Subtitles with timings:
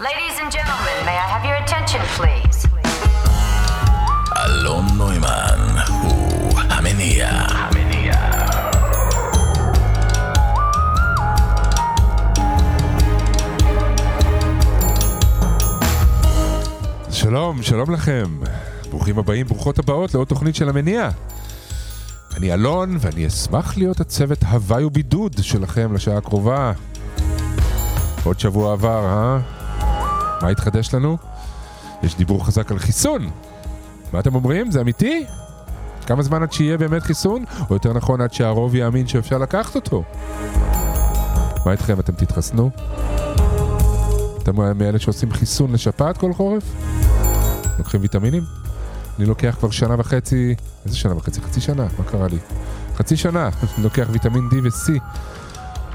[0.00, 2.68] Ladies and gentlemen, may I have your attention, please?
[4.36, 7.28] אלון נוימן הוא המניע.
[7.30, 8.12] המניע.
[17.10, 18.40] שלום, שלום לכם.
[18.90, 21.08] ברוכים הבאים, ברוכות הבאות לעוד תוכנית של המניע.
[22.36, 26.72] אני אלון, ואני אשמח להיות הצוות הוואי ובידוד שלכם לשעה הקרובה.
[28.24, 29.57] עוד שבוע עבר, אה?
[30.42, 31.16] מה התחדש לנו?
[32.02, 33.30] יש דיבור חזק על חיסון.
[34.12, 34.70] מה אתם אומרים?
[34.70, 35.24] זה אמיתי?
[36.06, 37.44] כמה זמן עד שיהיה באמת חיסון?
[37.70, 40.02] או יותר נכון, עד שהרוב יאמין שאפשר לקחת אותו?
[41.66, 42.70] מה איתכם, אתם תתחסנו?
[44.42, 46.62] אתם מאלה שעושים חיסון לשפעת כל חורף?
[47.78, 48.42] לוקחים ויטמינים?
[49.18, 50.54] אני לוקח כבר שנה וחצי,
[50.86, 51.40] איזה שנה וחצי?
[51.40, 52.38] חצי שנה, מה קרה לי?
[52.96, 54.92] חצי שנה, אני לוקח ויטמין D ו-C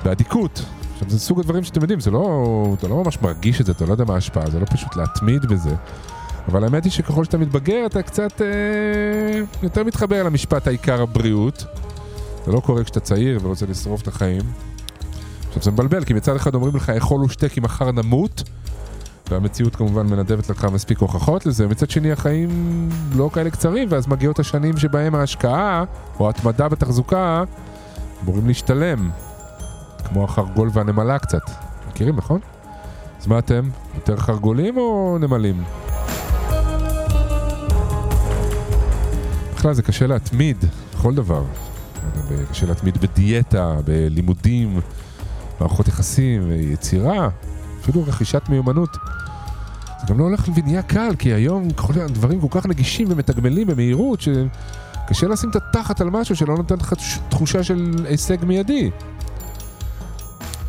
[0.03, 0.65] באדיקות.
[0.93, 3.85] עכשיו זה סוג הדברים שאתם יודעים, זה לא, אתה לא ממש מרגיש את זה, אתה
[3.85, 5.75] לא יודע מה ההשפעה, זה לא פשוט להתמיד בזה.
[6.48, 11.65] אבל האמת היא שככל שאתה מתבגר אתה קצת אה, יותר מתחבר למשפט העיקר הבריאות.
[12.45, 14.41] זה לא קורה כשאתה צעיר ורוצה לשרוף את החיים.
[15.48, 18.43] עכשיו זה מבלבל, כי מצד אחד אומרים לך אכול ושתה כי מחר נמות,
[19.31, 22.49] והמציאות כמובן מנדבת לך מספיק הוכחות לזה, מצד שני החיים
[23.15, 25.84] לא כאלה קצרים, ואז מגיעות השנים שבהם ההשקעה,
[26.20, 27.43] או ההתמדה בתחזוקה,
[28.23, 29.09] אמורים להשתלם.
[30.04, 31.41] כמו החרגול והנמלה קצת.
[31.90, 32.40] מכירים, נכון?
[33.21, 33.70] אז מה אתם?
[33.96, 35.63] יותר חרגולים או נמלים?
[39.55, 40.57] בכלל זה קשה להתמיד
[40.93, 41.43] בכל דבר.
[42.49, 44.79] קשה להתמיד בדיאטה, בלימודים,
[45.59, 47.29] מערכות יחסים, יצירה,
[47.81, 48.98] אפילו רכישת מיומנות.
[50.01, 51.68] זה גם לא הולך ונהיה קל, כי היום
[52.09, 56.93] דברים כל כך נגישים ומתגמלים במהירות, שקשה לשים את התחת על משהו שלא נותן לך
[57.29, 58.91] תחושה של הישג מיידי.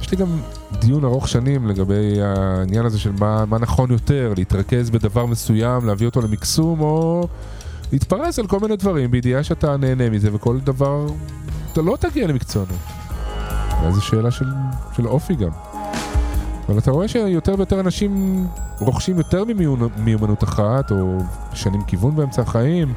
[0.05, 0.41] יש לי גם
[0.81, 6.07] דיון ארוך שנים לגבי העניין הזה של מה, מה נכון יותר, להתרכז בדבר מסוים, להביא
[6.07, 7.29] אותו למקסום, או
[7.93, 11.07] להתפרס על כל מיני דברים, בידיעה שאתה נהנה מזה, וכל דבר,
[11.73, 12.79] אתה לא תגיע למקצוענות.
[13.91, 14.45] זו שאלה של,
[14.97, 15.51] של אופי גם.
[16.69, 18.47] אבל אתה רואה שיותר ויותר אנשים
[18.79, 19.45] רוכשים יותר
[19.97, 21.19] ממיומנות אחת, או
[21.53, 22.95] משנים כיוון באמצע החיים.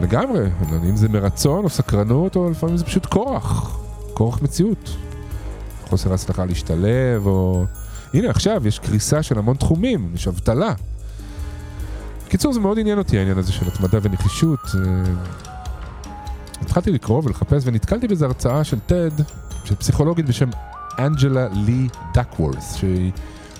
[0.00, 0.46] לגמרי,
[0.88, 3.78] אם זה מרצון או סקרנות, או לפעמים זה פשוט כורח,
[4.14, 4.96] כורח מציאות.
[5.88, 7.64] חוסר הצלחה להשתלב, או...
[8.14, 10.74] הנה עכשיו יש קריסה של המון תחומים, יש אבטלה.
[12.26, 14.60] בקיצור, זה מאוד עניין אותי העניין הזה של התמדה ונחישות.
[16.60, 19.22] התחלתי לקרוא ולחפש ונתקלתי באיזו הרצאה של TED,
[19.64, 20.50] של פסיכולוגית בשם
[20.98, 23.12] אנג'לה לי דקוורת, שהיא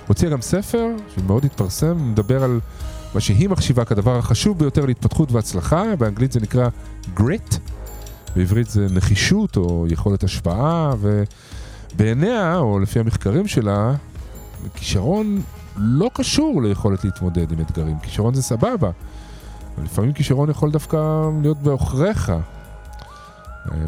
[0.06, 2.60] הוציאה גם ספר שמאוד התפרסם, מדבר על
[3.14, 6.68] מה שהיא מחשיבה כדבר החשוב ביותר להתפתחות והצלחה, באנגלית זה נקרא
[7.16, 7.58] grit,
[8.36, 10.94] בעברית זה נחישות או יכולת השפעה,
[11.94, 13.94] ובעיניה, או לפי המחקרים שלה,
[14.74, 15.42] כישרון
[15.76, 18.90] לא קשור ליכולת להתמודד עם אתגרים, כישרון זה סבבה,
[19.76, 22.32] אבל לפעמים כישרון יכול דווקא להיות בעוכריך.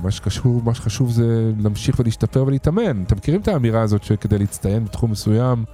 [0.03, 3.03] מה שחשוב, מה שחשוב זה להמשיך ולהשתפר ולהתאמן.
[3.03, 5.65] אתם מכירים את האמירה הזאת שכדי להצטיין בתחום מסוים,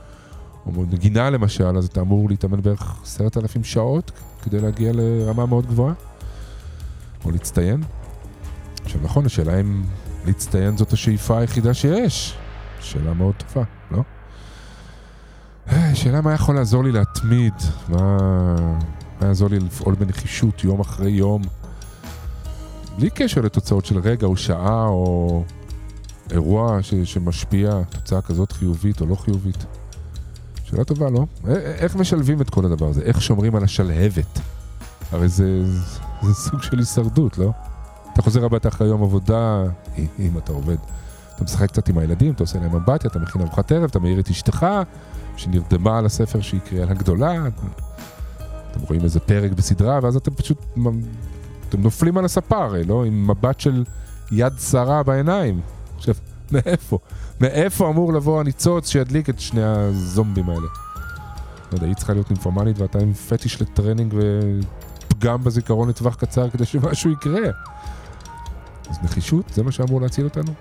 [0.66, 4.10] או נגינה למשל, אז אתה אמור להתאמן בערך עשרת אלפים שעות
[4.42, 5.94] כדי להגיע לרמה מאוד גבוהה?
[7.24, 7.82] או להצטיין?
[8.84, 9.82] עכשיו נכון, השאלה אם
[10.26, 12.34] להצטיין זאת השאיפה היחידה שיש.
[12.80, 14.02] שאלה מאוד טובה, לא?
[15.94, 17.54] שאלה מה יכול לעזור לי להתמיד,
[17.88, 18.18] מה,
[19.20, 21.42] מה יעזור לי לפעול בנחישות יום אחרי יום.
[22.98, 25.44] בלי קשר לתוצאות של רגע או שעה או
[26.30, 29.66] אירוע ש, שמשפיע, תוצאה כזאת חיובית או לא חיובית.
[30.64, 31.26] שאלה טובה, לא?
[31.54, 33.02] איך משלבים את כל הדבר הזה?
[33.02, 34.40] איך שומרים על השלהבת?
[35.12, 35.64] הרי זה,
[36.22, 37.52] זה, סוג של הישרדות, לא?
[38.12, 39.62] אתה חוזר הביתה אחרי יום עבודה,
[40.18, 40.76] אם אתה עובד.
[41.34, 44.20] אתה משחק קצת עם הילדים, אתה עושה להם אמבטיה, אתה מכין ארוחת ערב, אתה מעיר
[44.20, 44.66] את אשתך,
[45.36, 47.32] שנרדמה על הספר שהיא קריאה הגדולה.
[48.70, 50.58] אתם רואים איזה פרק בסדרה, ואז אתם פשוט
[51.68, 53.04] אתם נופלים על הספה הרי, לא?
[53.04, 53.84] עם מבט של
[54.32, 55.60] יד שרה בעיניים.
[55.96, 56.14] עכשיו,
[56.52, 56.98] מאיפה?
[57.40, 60.66] מאיפה אמור לבוא הניצוץ שידליק את שני הזומבים האלה?
[61.72, 64.14] לא יודע, היא צריכה להיות אינפורמלית ואתה עם פטיש לטרנינג
[65.08, 67.50] ופגם בזיכרון לטווח קצר כדי שמשהו יקרה.
[68.90, 70.52] אז נחישות, זה מה שאמור להציל אותנו?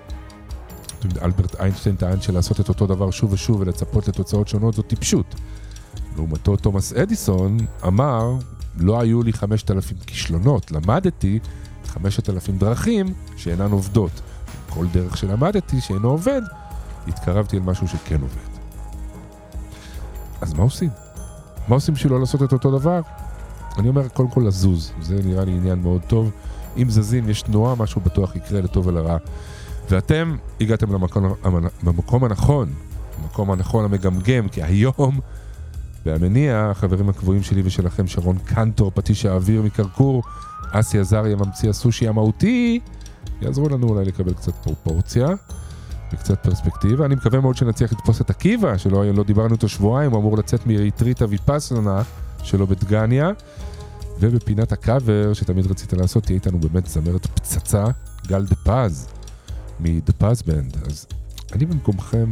[1.22, 5.34] אלברט איינשטיין טען שלעשות את אותו דבר שוב ושוב ולצפות לתוצאות שונות זו טיפשות.
[6.16, 8.32] לעומתו תומאס אדיסון אמר,
[8.76, 11.38] לא היו לי 5,000 כישלונות, למדתי
[11.86, 14.20] 5,000 דרכים שאינן עובדות.
[14.70, 16.42] כל דרך שלמדתי שאינו עובד,
[17.08, 18.52] התקרבתי אל משהו שכן עובד.
[20.40, 20.90] אז מה עושים?
[21.68, 23.00] מה עושים בשביל לא לעשות את אותו דבר?
[23.78, 26.30] אני אומר קודם כל לזוז, זה נראה לי עניין מאוד טוב.
[26.76, 29.16] אם זזים, יש תנועה, משהו בטוח יקרה לטוב ולרע.
[29.90, 31.34] ואתם הגעתם למקום,
[31.86, 32.68] למקום הנכון.
[33.22, 35.20] המקום הנכון המגמגם, כי היום
[36.06, 40.22] והמניע, החברים הקבועים שלי ושלכם, שרון קנטור, פטיש האוויר מקרקור,
[40.70, 42.80] אסי עזריה, ממציא הסושי המהותי,
[43.42, 45.28] יעזרו לנו אולי לקבל קצת פרופורציה
[46.12, 47.04] וקצת פרספקטיבה.
[47.04, 50.66] אני מקווה מאוד שנצליח לתפוס את עקיבא, שלא לא דיברנו איתו שבועיים, הוא אמור לצאת
[50.66, 52.02] מריטריטה ויפסנה
[52.42, 53.30] שלו בדגניה.
[54.30, 57.84] ובפינת הקאבר שתמיד רצית לעשות, תהיה איתנו באמת זמרת פצצה,
[58.26, 59.08] גל דה פז,
[59.80, 60.76] מדה פז בנד.
[60.86, 61.06] אז
[61.52, 62.30] אני במקומכם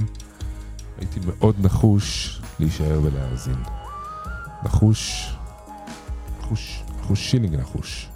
[0.98, 3.62] הייתי מאוד נחוש להישאר ולהאזין.
[4.64, 5.30] נחוש,
[6.40, 8.10] נחוש, נחוש שילינג נחוש.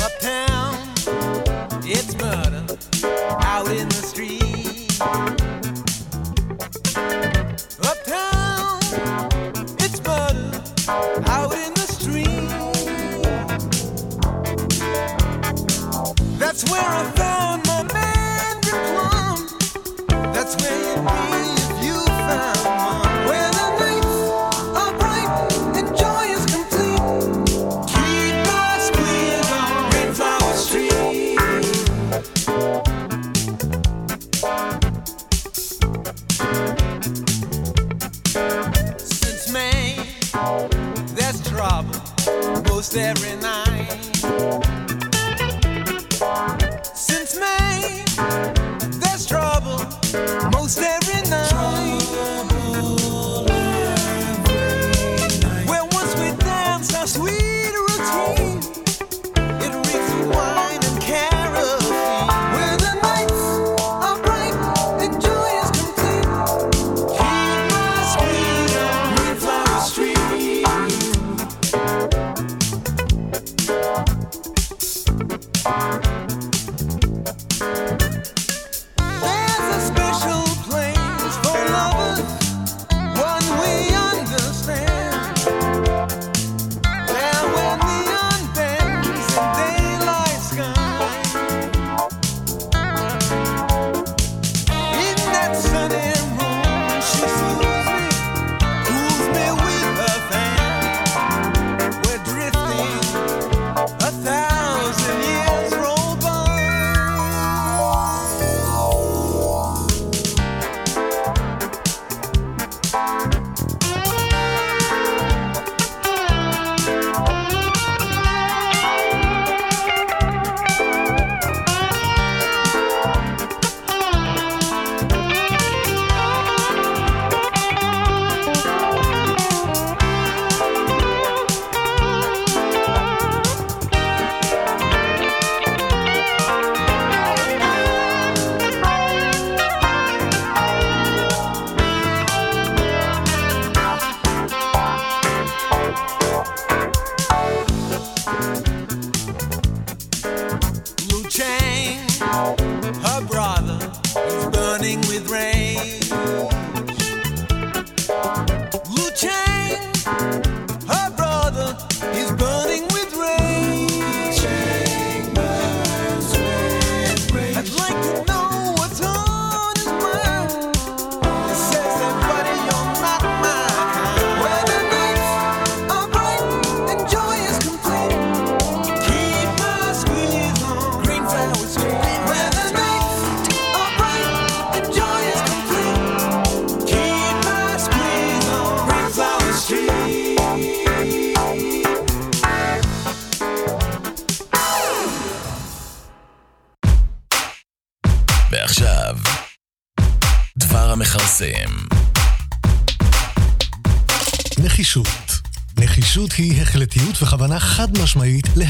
[0.00, 0.76] Uptown,
[1.84, 2.64] it's murder
[3.40, 4.41] out in the street.
[16.70, 17.21] where I'm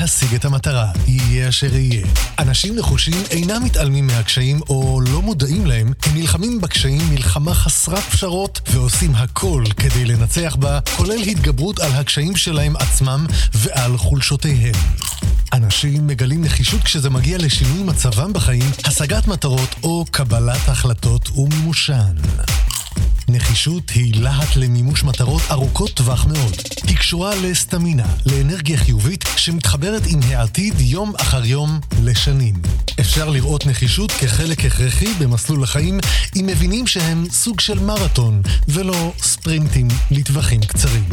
[0.03, 2.07] להשיג את המטרה, יהיה אשר יהיה.
[2.39, 8.61] אנשים נחושים אינם מתעלמים מהקשיים או לא מודעים להם, הם נלחמים בקשיים מלחמה חסרת פשרות
[8.73, 14.75] ועושים הכל כדי לנצח בה, כולל התגברות על הקשיים שלהם עצמם ועל חולשותיהם.
[15.53, 22.15] אנשים מגלים נחישות כשזה מגיע לשינוי מצבם בחיים, השגת מטרות או קבלת החלטות ומימושן.
[23.29, 26.72] נחישות היא להט למימוש מטרות ארוכות טווח מאוד.
[26.87, 32.55] היא קשורה לסטמינה, לאנרגיה חיובית שמתחברת עם העתיד יום אחר יום לשנים.
[33.01, 36.01] אפשר לראות נחישות כחלק הכרחי במסלול החיים
[36.37, 41.05] אם מבינים שהם סוג של מרתון ולא ספרינטים לטווחים קצרים.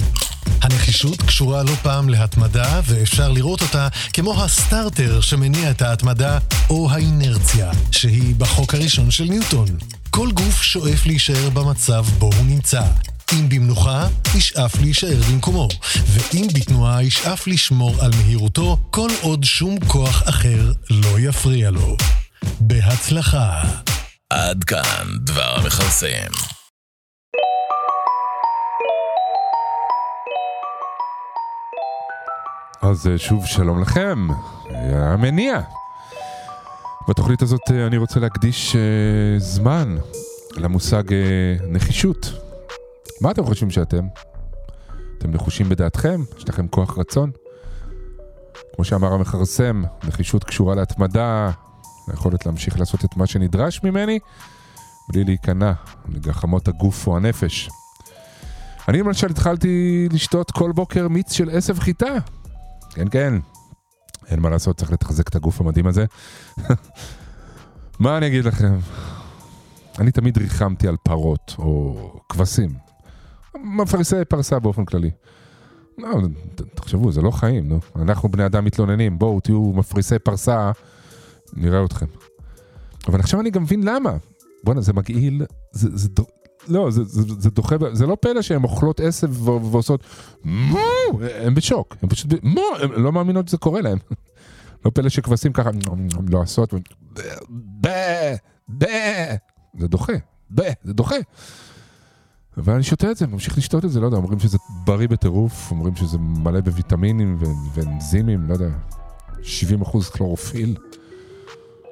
[0.61, 6.37] הנחישות קשורה לא פעם להתמדה, ואפשר לראות אותה כמו הסטארטר שמניע את ההתמדה,
[6.69, 9.67] או האינרציה, שהיא בחוק הראשון של ניוטון.
[10.09, 12.81] כל גוף שואף להישאר במצב בו הוא נמצא.
[13.33, 15.67] אם במנוחה, ישאף להישאר במקומו,
[16.07, 21.97] ואם בתנועה ישאף לשמור על מהירותו, כל עוד שום כוח אחר לא יפריע לו.
[22.59, 23.61] בהצלחה.
[24.29, 26.31] עד כאן דבר המכרסם.
[32.81, 34.27] אז אה, שוב שלום לכם,
[34.71, 35.59] אה, המניע.
[37.09, 38.75] בתוכנית הזאת אה, אני רוצה להקדיש
[39.37, 39.97] זמן
[40.57, 41.03] למושג
[41.69, 42.48] נחישות.
[43.21, 44.07] מה אתם חושבים שאתם?
[45.17, 46.21] אתם נחושים בדעתכם?
[46.37, 47.31] יש לכם כוח רצון?
[48.75, 51.51] כמו שאמר המכרסם, נחישות קשורה להתמדה,
[52.07, 54.19] היכולת להמשיך לעשות את מה שנדרש ממני,
[55.09, 55.71] בלי להיכנע
[56.09, 57.69] לגחמות הגוף או הנפש.
[58.87, 62.13] אני למשל התחלתי לשתות כל בוקר מיץ של עשב חיטה.
[62.89, 63.33] כן, כן.
[64.27, 66.05] אין מה לעשות, צריך לתחזק את הגוף המדהים הזה.
[67.99, 68.79] מה אני אגיד לכם?
[69.99, 71.95] אני תמיד ריחמתי על פרות או
[72.29, 72.88] כבשים.
[73.55, 75.11] מפרסי פרסה באופן כללי.
[75.97, 76.09] לא,
[76.75, 77.79] תחשבו, זה לא חיים, נו.
[77.95, 80.71] אנחנו בני אדם מתלוננים, בואו תהיו מפריסי פרסה,
[81.53, 82.05] נראה אתכם.
[83.07, 84.17] אבל עכשיו אני גם מבין למה.
[84.63, 86.09] בואנה, זה מגעיל, זה, זה,
[86.67, 90.03] לא, זה, זה, זה דוחה, ב- זה לא פלא שהן אוכלות עשב ו- ועושות
[90.43, 90.79] מו,
[91.41, 93.97] הם בשוק, הם פשוט, מו, הם לא מאמינות שזה קורה להם.
[94.85, 95.95] לא פלא שכבשים ככה לא
[98.67, 98.85] ב,
[99.79, 100.13] זה דוחה,
[100.55, 101.15] ב, זה דוחה.
[102.59, 105.71] אבל אני שותה את זה, ממשיך לשתות את זה, לא יודע, אומרים שזה בריא בטירוף,
[105.71, 107.37] אומרים שזה מלא בוויטמינים
[107.73, 108.69] ואנזימים, לא יודע,
[109.43, 110.77] 70 אחוז כלורופיל.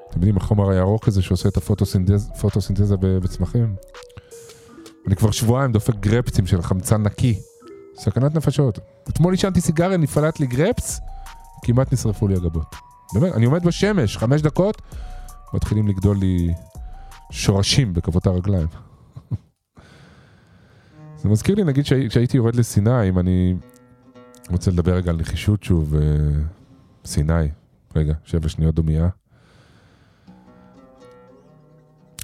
[0.09, 3.75] אתם יודעים, החומר הירוק הזה שעושה את הפוטוסינתזה בצמחים?
[5.07, 7.39] אני כבר שבועיים דופק גרפסים של חמצן נקי.
[7.95, 8.79] סכנת נפשות.
[9.09, 10.99] אתמול עישנתי סיגריה, נפלט לי גרפס,
[11.63, 12.75] כמעט נשרפו לי הגבות.
[13.13, 14.81] באמת, אני עומד בשמש, חמש דקות,
[15.53, 16.53] מתחילים לגדול לי
[17.31, 18.67] שורשים בכפות הרגליים.
[21.17, 23.55] זה מזכיר לי, נגיד, שהי- כשהייתי יורד לסיני, אם אני
[24.51, 26.01] רוצה לדבר רגע על נחישות שוב, אה,
[27.05, 27.47] סיני,
[27.95, 29.09] רגע, שבע שניות דומייה.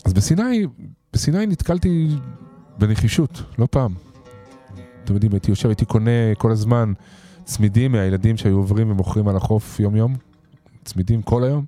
[0.05, 0.65] אז בסיני,
[1.13, 2.15] בסיני נתקלתי
[2.79, 3.93] בנחישות, לא פעם.
[5.03, 6.93] אתם יודעים, הייתי יושב, הייתי קונה כל הזמן
[7.43, 10.15] צמידים מהילדים שהיו עוברים ומוכרים על החוף יום-יום,
[10.85, 11.65] צמידים כל היום,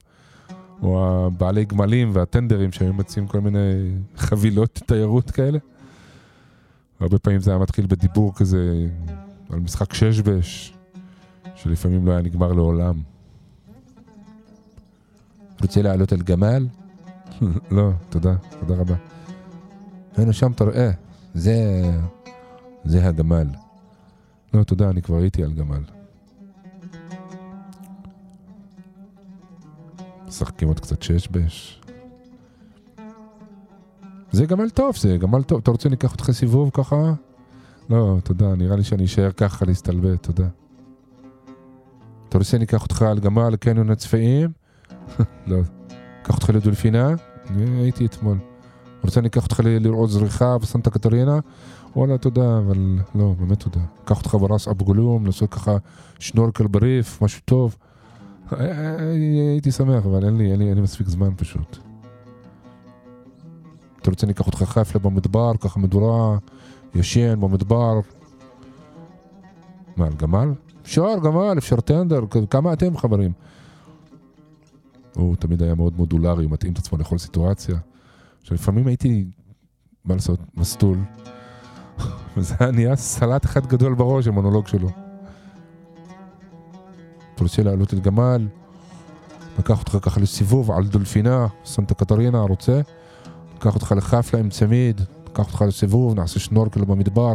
[0.82, 5.60] או הבעלי גמלים והטנדרים שהיו מציעים כל מיני חבילות תיירות כאלה.
[7.00, 8.88] הרבה פעמים זה היה מתחיל בדיבור כזה
[9.50, 10.74] על משחק שש בש,
[11.56, 13.02] שלפעמים לא היה נגמר לעולם.
[15.62, 16.68] רוצה לעלות על גמל?
[17.72, 18.96] לא, תודה, תודה רבה.
[20.18, 20.92] הנה שם אתה רואה,
[21.34, 21.56] זה,
[22.86, 23.48] זה הגמל.
[24.54, 25.84] לא, תודה, אני כבר הייתי על גמל.
[30.28, 31.85] משחקים עוד קצת שש בש.
[34.36, 35.60] זה גמל טוב, זה גמל טוב.
[35.64, 37.14] אתה רוצה ניקח אותך סיבוב ככה?
[37.90, 40.48] לא, תודה, נראה לי שאני אשאר ככה להסתלבט, תודה.
[42.30, 44.50] אתה רוצה ניקח אותך על גמל לקניון הצפעים?
[45.48, 45.58] לא.
[46.22, 47.10] אקח אותך לדולפינה?
[47.50, 48.38] אני הייתי אתמול.
[49.04, 51.40] רוצה אני אקח אותך לראות זריחה בסנטה קטרינה?
[51.96, 53.82] וואלה, תודה, אבל לא, באמת תודה.
[54.04, 55.78] אקח אותך ברס אבו גלום, לעשות ככה
[56.20, 57.76] שנורקל בריף, משהו טוב.
[58.54, 59.00] אה, אה,
[59.52, 61.85] הייתי שמח, אבל אין לי, אין לי, אין לי מספיק זמן פשוט.
[64.06, 66.38] אתה רוצה אני אקח אותך חפלה במדבר, ככה מדורה,
[66.96, 68.00] ישן במדבר.
[69.98, 70.54] מה, על גמל?
[70.82, 73.32] אפשר גמל, אפשר טנדר, כמה אתם חברים?
[75.16, 77.76] הוא תמיד היה מאוד מודולרי, הוא מתאים את עצמו לכל סיטואציה.
[78.42, 79.26] עכשיו, לפעמים הייתי,
[80.06, 80.98] מה לעשות, מסטול,
[82.38, 84.90] וזה היה נהיה סלט אחד גדול בראש, המונולוג שלו.
[87.36, 88.48] אתה רוצה לעלות את גמל,
[89.60, 92.82] לקח אותך ככה לסיבוב על דולפינה, סנטה קטרינה, רוצה?
[93.66, 97.34] לקח אותך לחפלה עם צמיד, לקח אותך לסיבוב, נעשה שנורקל במדבר,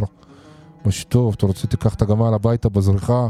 [0.85, 3.29] משהו טוב, אתה רוצה תיקח את הגמל הביתה בזריחה.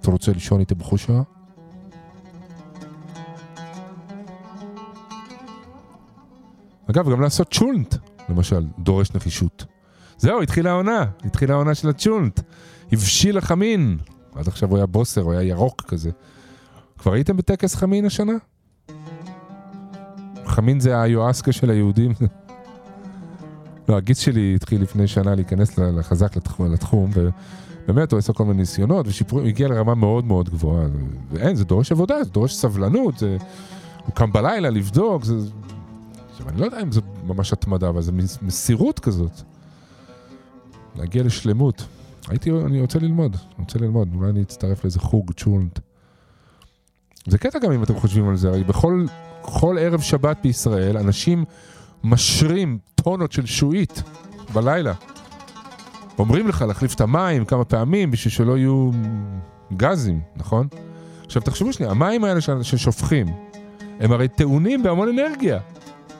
[0.00, 1.22] אתה רוצה לישון איתי בחושה?
[6.90, 7.94] אגב, גם לעשות צ'ולנט,
[8.28, 9.64] למשל, דורש נחישות.
[10.18, 12.40] זהו, התחילה העונה, התחילה העונה של הצ'ולנט.
[12.92, 13.98] הבשיל החמין.
[14.34, 16.10] עד עכשיו הוא היה בוסר, הוא היה ירוק כזה.
[16.98, 18.32] כבר הייתם בטקס חמין השנה?
[20.52, 22.12] חמין זה היואסקה של היהודים.
[23.88, 27.10] לא, הגיס שלי התחיל לפני שנה להיכנס לחזק לתחום, לתחום
[27.86, 30.86] ובאמת הוא עשה כל מיני ניסיונות ושיפורים, הגיע לרמה מאוד מאוד גבוהה.
[31.30, 33.36] ואין, זה דורש עבודה, זה דורש סבלנות, זה...
[34.06, 35.34] הוא קם בלילה לבדוק, זה...
[36.32, 39.40] עכשיו, אני לא יודע אם זה ממש התמדה, אבל זה מס- מסירות כזאת.
[40.96, 41.84] להגיע לשלמות.
[42.28, 45.78] הייתי, אני רוצה ללמוד, רוצה ללמוד, אולי אני אצטרף לאיזה חוג צ'ולנט.
[47.26, 49.04] זה קטע גם אם אתם חושבים על זה, הרי בכל
[49.42, 51.44] כל ערב שבת בישראל אנשים
[52.04, 54.02] משרים טונות של שועית
[54.52, 54.92] בלילה.
[56.18, 58.90] אומרים לך להחליף את המים כמה פעמים בשביל שלא יהיו
[59.76, 60.68] גזים, נכון?
[61.26, 63.26] עכשיו תחשבו שנייה, המים האלה ששופכים,
[64.00, 65.58] הם הרי טעונים בהמון אנרגיה.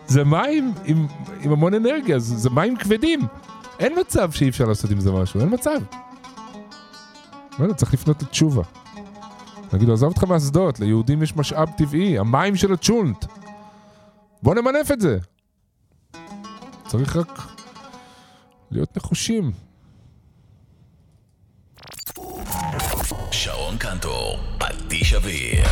[0.07, 1.07] זה מים עם,
[1.41, 3.21] עם המון אנרגיה, זה, זה מים כבדים.
[3.81, 5.81] אין מצב שאי אפשר לעשות עם זה משהו, אין מצב.
[7.59, 8.63] לא יודע, צריך לפנות לתשובה.
[9.81, 13.25] לו, עזוב אותך מהאסדות, ליהודים יש משאב טבעי, המים של הצ'ולנט.
[14.43, 15.19] בוא נמנף את זה.
[16.87, 17.41] צריך רק
[18.71, 19.53] להיות נחושים.
[23.31, 25.67] שרון קנטור, פטיש אוויר.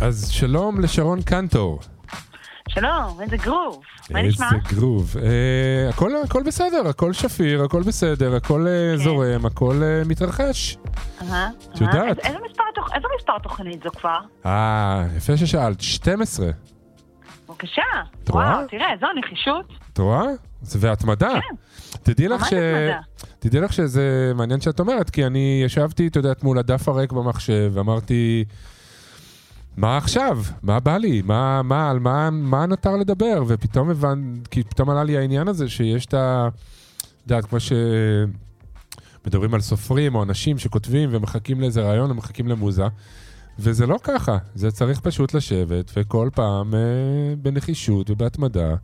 [0.00, 1.80] אז שלום לשרון קנטור.
[2.68, 3.82] שלום, איזה גרוב.
[4.10, 4.46] מה איזה נשמע?
[4.72, 5.14] גרוב.
[5.22, 9.04] אה, הכל, הכל בסדר, הכל שפיר, הכל בסדר, הכל אה, כן.
[9.04, 10.76] זורם, הכל אה, מתרחש.
[11.22, 11.94] אהה, את יודעת.
[12.08, 12.62] איזה- איזה מספר
[12.94, 14.18] איזה מספר תוכנית זו כבר?
[14.46, 16.46] אה, יפה ששאלת, 12.
[17.48, 17.82] בבקשה.
[18.24, 18.44] את רואה?
[18.54, 19.66] וואו, תראה, זו נחישות.
[19.92, 20.22] את רואה?
[20.62, 21.28] והתמדה.
[21.30, 21.54] כן.
[22.02, 22.52] תדעי לך ש...
[23.38, 27.70] תדעי לך שזה מעניין שאת אומרת, כי אני ישבתי, את יודעת, מול הדף הריק במחשב,
[27.74, 28.44] ואמרתי,
[29.78, 30.38] מה עכשיו?
[30.62, 31.22] מה בא לי?
[31.22, 33.42] מה, מה, על מה, מה נותר לדבר?
[33.46, 36.48] ופתאום הבנתי, כי פתאום עלה לי העניין הזה שיש את ה...
[36.98, 37.72] את יודעת, כמו ש...
[39.26, 42.84] מדברים על סופרים או אנשים שכותבים ומחכים לאיזה רעיון או מחכים למוזה,
[43.58, 46.80] וזה לא ככה, זה צריך פשוט לשבת וכל פעם אה,
[47.42, 48.74] בנחישות ובהתמדה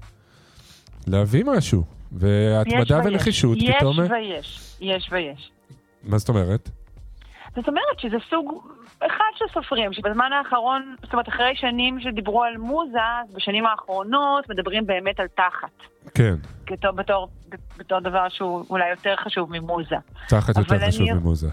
[1.06, 1.84] להביא משהו.
[2.12, 3.06] והתמדה יש.
[3.06, 4.00] ונחישות פתאום...
[4.00, 4.76] אה, יש ויש.
[4.80, 5.50] יש ויש.
[6.02, 6.70] מה זאת אומרת?
[7.56, 8.62] זאת אומרת שזה סוג
[8.98, 12.98] אחד של סופרים, שבזמן האחרון, זאת אומרת, אחרי שנים שדיברו על מוזה,
[13.34, 15.70] בשנים האחרונות מדברים באמת על תחת.
[16.14, 16.34] כן,
[16.70, 17.28] בתור, בתור,
[17.78, 19.96] בתור דבר שהוא אולי יותר חשוב ממוזה.
[20.28, 21.48] תחת יותר אבל חשוב אני- ממוזה.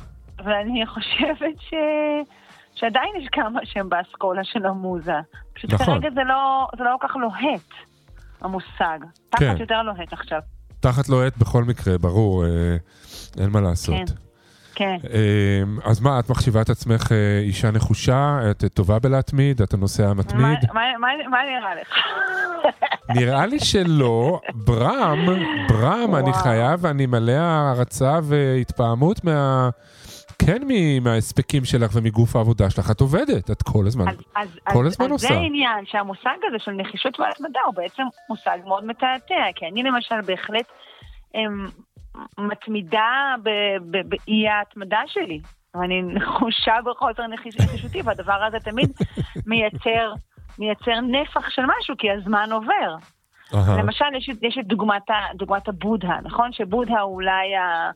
[0.45, 1.73] ואני חושבת ש...
[2.75, 5.13] שעדיין יש כמה שהם באסכולה של המוזה.
[5.53, 5.85] פשוט נכון.
[6.01, 7.69] כרגע זה לא, זה לא כל כך לוהט,
[8.41, 8.99] המושג.
[9.29, 9.55] תחת כן.
[9.59, 10.39] יותר לוהט עכשיו.
[10.79, 12.49] תחת לוהט בכל מקרה, ברור, אה,
[13.43, 13.95] אין מה לעשות.
[13.95, 14.30] כן.
[14.75, 14.97] כן.
[15.13, 18.39] אה, אז מה, את מחשיבה את עצמך אה, אישה נחושה?
[18.51, 19.61] את טובה בלהתמיד?
[19.61, 20.57] את הנוסע המתמיד?
[20.73, 21.89] מה, מה, מה נראה לך?
[23.19, 24.39] נראה לי שלא.
[24.53, 25.25] ברם,
[25.69, 26.33] ברם, אני.
[26.33, 29.69] חייב, ואני מלא הערצה והתפעמות מה...
[30.45, 30.61] כן
[31.01, 32.91] מההספקים שלך ומגוף העבודה שלך.
[32.91, 34.07] את עובדת, את כל הזמן.
[34.07, 35.27] אז, אז, כל אז, הזמן אז עושה.
[35.27, 40.21] זה העניין, שהמושג הזה של נחישות והתמדה הוא בעצם מושג מאוד מתעתע, כי אני למשל
[40.25, 40.65] בהחלט
[41.35, 41.67] אמ,
[42.37, 43.35] מתמידה
[44.09, 45.39] באי ההתמדה שלי.
[45.75, 48.89] ואני נחושה בחוסר נחיש- נחישותי, והדבר הזה תמיד
[49.45, 50.13] מייצר,
[50.59, 52.95] מייצר נפח של משהו, כי הזמן עובר.
[53.77, 55.03] למשל, יש, יש את דוגמת,
[55.35, 56.53] דוגמת הבודהה, נכון?
[56.53, 57.91] שבודהה הוא אולי, ה,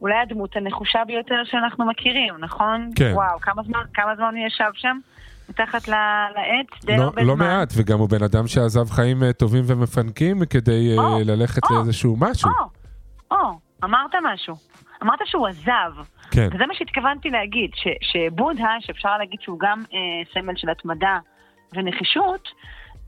[0.00, 2.90] אולי הדמות הנחושה ביותר שאנחנו מכירים, נכון?
[2.96, 3.10] כן.
[3.14, 4.98] וואו, כמה זמן, כמה זמן הוא ישב שם?
[5.48, 6.84] מתחת לעץ?
[6.84, 7.46] די לא, הרבה לא זמן.
[7.46, 11.74] מעט, וגם הוא בן אדם שעזב חיים אה, טובים ומפנקים כדי אה, או, ללכת או.
[11.76, 12.50] לאיזשהו משהו.
[12.50, 12.64] או,
[13.32, 14.54] או, אמרת משהו.
[15.02, 15.92] אמרת שהוא עזב.
[16.30, 19.98] כן, וזה מה שהתכוונתי להגיד, ש, שבודהה, שאפשר להגיד שהוא גם אה,
[20.34, 21.18] סמל של התמדה
[21.72, 22.48] ונחישות,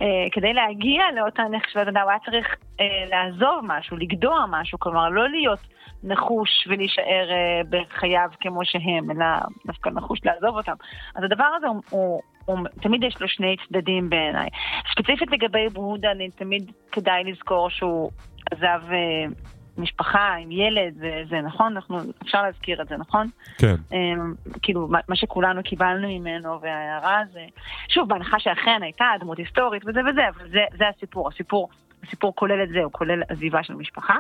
[0.02, 5.08] אה, כדי להגיע לאותה של התמדה, הוא היה צריך אה, לעזוב משהו, לגדוע משהו, כלומר
[5.08, 5.60] לא להיות
[6.02, 9.26] נחוש ולהישאר אה, בחייו כמו שהם, אלא
[9.66, 10.74] דווקא נחוש לעזוב אותם.
[11.14, 11.82] אז הדבר הזה הוא...
[11.90, 14.48] הוא הוא, תמיד יש לו שני צדדים בעיניי.
[14.92, 18.10] ספציפית לגבי בודה, אני תמיד כדאי לזכור שהוא
[18.50, 19.24] עזב אה,
[19.78, 23.28] משפחה עם ילד, זה, זה נכון, אנחנו, אפשר להזכיר את זה, נכון?
[23.58, 23.74] כן.
[23.92, 27.44] אמ, כאילו, מה, מה שכולנו קיבלנו ממנו, וההערה זה...
[27.88, 31.28] שוב, בהנחה שאכן הייתה דמות היסטורית וזה וזה, אבל זה, זה הסיפור.
[31.28, 31.68] הסיפור,
[32.06, 34.16] הסיפור כולל את זה, הוא כולל עזיבה של משפחה.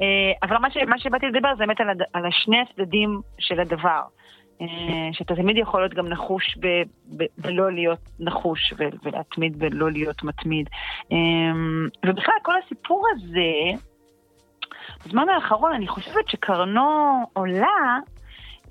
[0.00, 3.60] אה, אבל מה, ש, מה שבאתי לדבר זה באמת על, הד, על השני הצדדים של
[3.60, 4.02] הדבר.
[4.60, 4.66] אה,
[5.12, 6.66] שאתה תמיד יכול להיות גם נחוש ב,
[7.16, 10.68] ב, בלא להיות נחוש ו, ולהתמיד בלא להיות מתמיד.
[11.10, 13.80] אמ, ובכלל, כל הסיפור הזה,
[15.06, 17.98] בזמן האחרון אני חושבת שקרנו עולה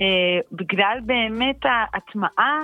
[0.01, 2.59] אה, בגלל באמת ההטמעה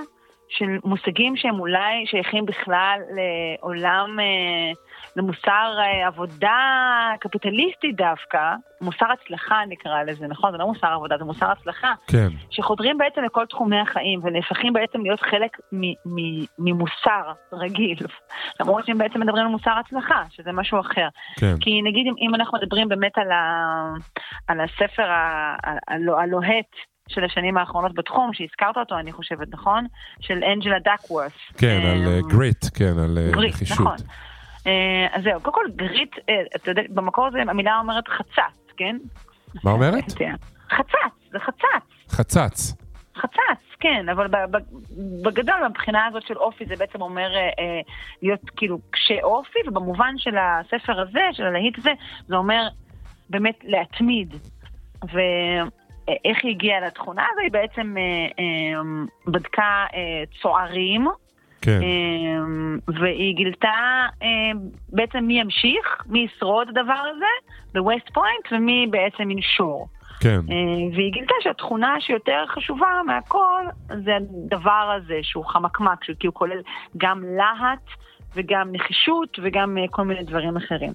[0.48, 4.72] של מושגים שהם אולי שייכים בכלל לעולם, אה,
[5.16, 6.58] למוסר אה, עבודה
[7.20, 10.52] קפיטליסטי דווקא, מוסר הצלחה נקרא לזה, נכון?
[10.52, 11.92] זה לא מוסר עבודה, זה מוסר הצלחה.
[12.06, 15.56] כן, שחודרים בעצם לכל תחומי החיים ונהפכים בעצם להיות חלק
[16.58, 17.98] ממוסר רגיל.
[18.60, 21.08] למרות שהם בעצם מדברים על מוסר הצלחה, שזה משהו אחר.
[21.36, 21.54] כן.
[21.60, 23.94] כי נגיד אם, אם אנחנו מדברים באמת על, ה,
[24.48, 25.08] על הספר
[26.18, 26.70] הלוהט
[27.08, 29.86] של השנים האחרונות בתחום, שהזכרת אותו אני חושבת, נכון?
[30.20, 31.32] של אנג'לה דקוורס.
[31.58, 33.78] כן, על Grit, כן, על אה, נחישות.
[33.80, 33.96] נכון.
[34.66, 38.96] אה, אז זהו, קודם כל Grit, אה, אתה יודע, במקור הזה המילה אומרת חצץ, כן?
[39.64, 40.04] מה אומרת?
[40.70, 42.08] חצץ, זה חצץ.
[42.10, 42.74] חצץ.
[43.16, 44.26] חצץ, כן, אבל
[45.24, 47.80] בגדול, מבחינה הזאת של אופי, זה בעצם אומר אה, אה,
[48.22, 51.92] להיות כאילו קשה אופי, ובמובן של הספר הזה, של הלהיט הזה,
[52.26, 52.68] זה אומר
[53.30, 54.34] באמת להתמיד.
[55.12, 57.40] ואיך היא הגיעה לתכונה הזו?
[57.40, 58.02] היא בעצם אה,
[58.38, 58.80] אה,
[59.26, 61.06] בדקה אה, צוערים,
[61.64, 62.44] כן, אה,
[63.00, 64.28] והיא גילתה אה,
[64.88, 69.88] בעצם מי ימשיך, מי ישרוד הדבר הזה בווסט פוינט ומי בעצם ינשור.
[70.20, 70.40] כן.
[70.50, 73.64] אה, והיא גילתה שהתכונה שיותר חשובה מהכל
[74.04, 76.60] זה הדבר הזה שהוא חמקמק, שהוא כאילו כולל
[76.96, 77.88] גם להט
[78.34, 80.92] וגם נחישות וגם אה, כל מיני דברים אחרים.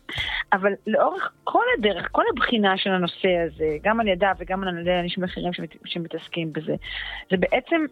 [0.53, 4.99] אבל לאורך כל הדרך, כל הבחינה של הנושא הזה, גם על ידה וגם על ידי
[4.99, 6.75] אנשים אחרים שמת, שמתעסקים בזה,
[7.29, 7.85] זה בעצם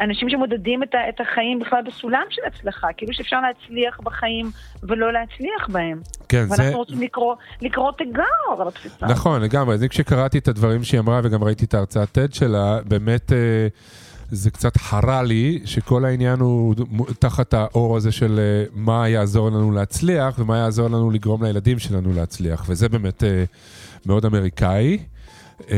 [0.00, 4.50] אנשים שמודדים את, את החיים בכלל בסולם של הצלחה, כאילו שאפשר להצליח בחיים
[4.82, 6.00] ולא להצליח בהם.
[6.28, 6.74] כן, ואנחנו זה...
[6.74, 9.06] רוצים לקרוא, לקרוא תיגר על התפיסה.
[9.06, 9.76] נכון, לגמרי.
[9.76, 13.68] אני כשקראתי את הדברים שהיא אמרה וגם ראיתי את ההרצאת TED שלה, באמת אה,
[14.30, 16.74] זה קצת חרה לי שכל העניין הוא
[17.18, 22.12] תחת האור הזה של אה, מה יעזור לנו להצליח ומה יעזור לנו לגרום לילדים שלנו
[22.12, 23.44] להצליח, וזה באמת אה,
[24.06, 24.98] מאוד אמריקאי.
[25.70, 25.76] אה,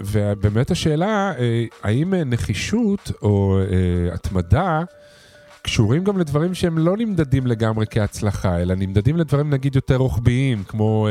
[0.00, 4.82] ובאמת השאלה, אה, האם אה, נחישות או אה, התמדה
[5.62, 11.08] קשורים גם לדברים שהם לא נמדדים לגמרי כהצלחה, אלא נמדדים לדברים נגיד יותר רוחביים, כמו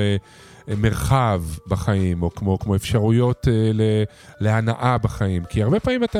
[0.67, 4.03] מרחב בחיים, או כמו, כמו אפשרויות אה,
[4.39, 5.43] להנאה בחיים.
[5.49, 6.19] כי הרבה פעמים אתה,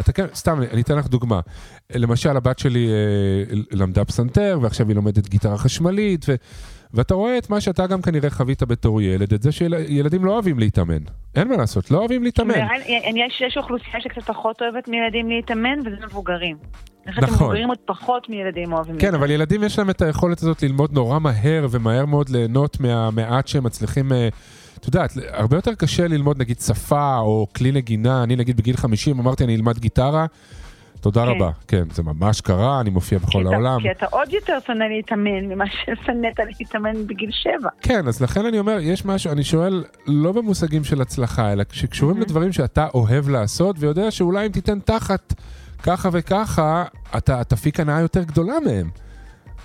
[0.00, 1.40] אתה כן, סתם, אני אתן לך דוגמה.
[1.94, 2.88] למשל, הבת שלי
[3.72, 6.34] למדה פסנתר, ועכשיו היא לומדת גיטרה חשמלית, ו,
[6.94, 10.58] ואתה רואה את מה שאתה גם כנראה חווית בתור ילד, את זה שילדים לא אוהבים
[10.58, 11.02] להתאמן.
[11.34, 12.54] אין מה לעשות, לא אוהבים להתאמן.
[13.16, 16.56] יש, יש אוכלוסייה שקצת פחות אוהבת מילדים להתאמן, וזה מבוגרים.
[17.06, 17.28] נכון.
[17.28, 19.22] שמבוגרים עוד פחות מילדים אוהבים כן, להתאמן.
[19.22, 23.64] אבל ילדים יש להם את היכולת הזאת ללמוד נורא מהר ומהר מאוד ליהנות מהמעט שהם
[23.64, 24.12] מצליחים...
[24.12, 24.28] אה,
[24.80, 28.22] את יודעת, הרבה יותר קשה ללמוד נגיד שפה או כלי נגינה.
[28.22, 30.26] אני נגיד בגיל 50 אמרתי אני אלמד גיטרה,
[31.00, 31.28] תודה כן.
[31.30, 31.50] רבה.
[31.68, 33.80] כן, זה ממש קרה, אני מופיע בכל אתה- העולם.
[33.82, 37.68] כי אתה עוד יותר שונא להתאמן ממה ששנאת להתאמן בגיל שבע.
[37.80, 42.20] כן, אז לכן אני אומר, יש משהו, אני שואל, לא במושגים של הצלחה, אלא שקשורים
[42.20, 45.34] לדברים שאתה אוהב לעשות, ויודע שאולי אם תיתן תחת
[45.82, 46.84] ככה וככה,
[47.16, 48.90] אתה תפיק הנאה יותר גדולה מהם.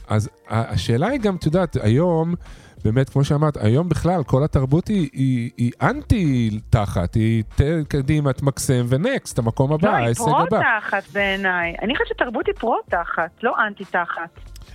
[0.07, 2.35] אז השאלה היא גם, את יודעת, היום,
[2.85, 8.33] באמת, כמו שאמרת, היום בכלל, כל התרבות היא, היא, היא אנטי תחת, היא ת, קדימה,
[8.33, 10.47] תמקסם ונקסט, המקום הבא, לא, היא ההישג הבא.
[10.49, 11.75] פרו-תחת בעיניי.
[11.81, 14.29] אני חושבת שתרבות היא פרו-תחת, לא אנטי-תחת.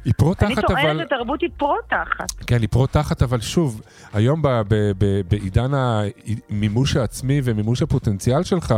[0.04, 1.04] היא פרו אני תחת, טוענת אבל...
[1.06, 2.30] שתרבות היא פרו-תחת.
[2.46, 3.80] כן, לפרוט תחת, אבל שוב,
[4.12, 8.74] היום ב- ב- ב- בעידן המימוש העצמי ומימוש הפוטנציאל שלך,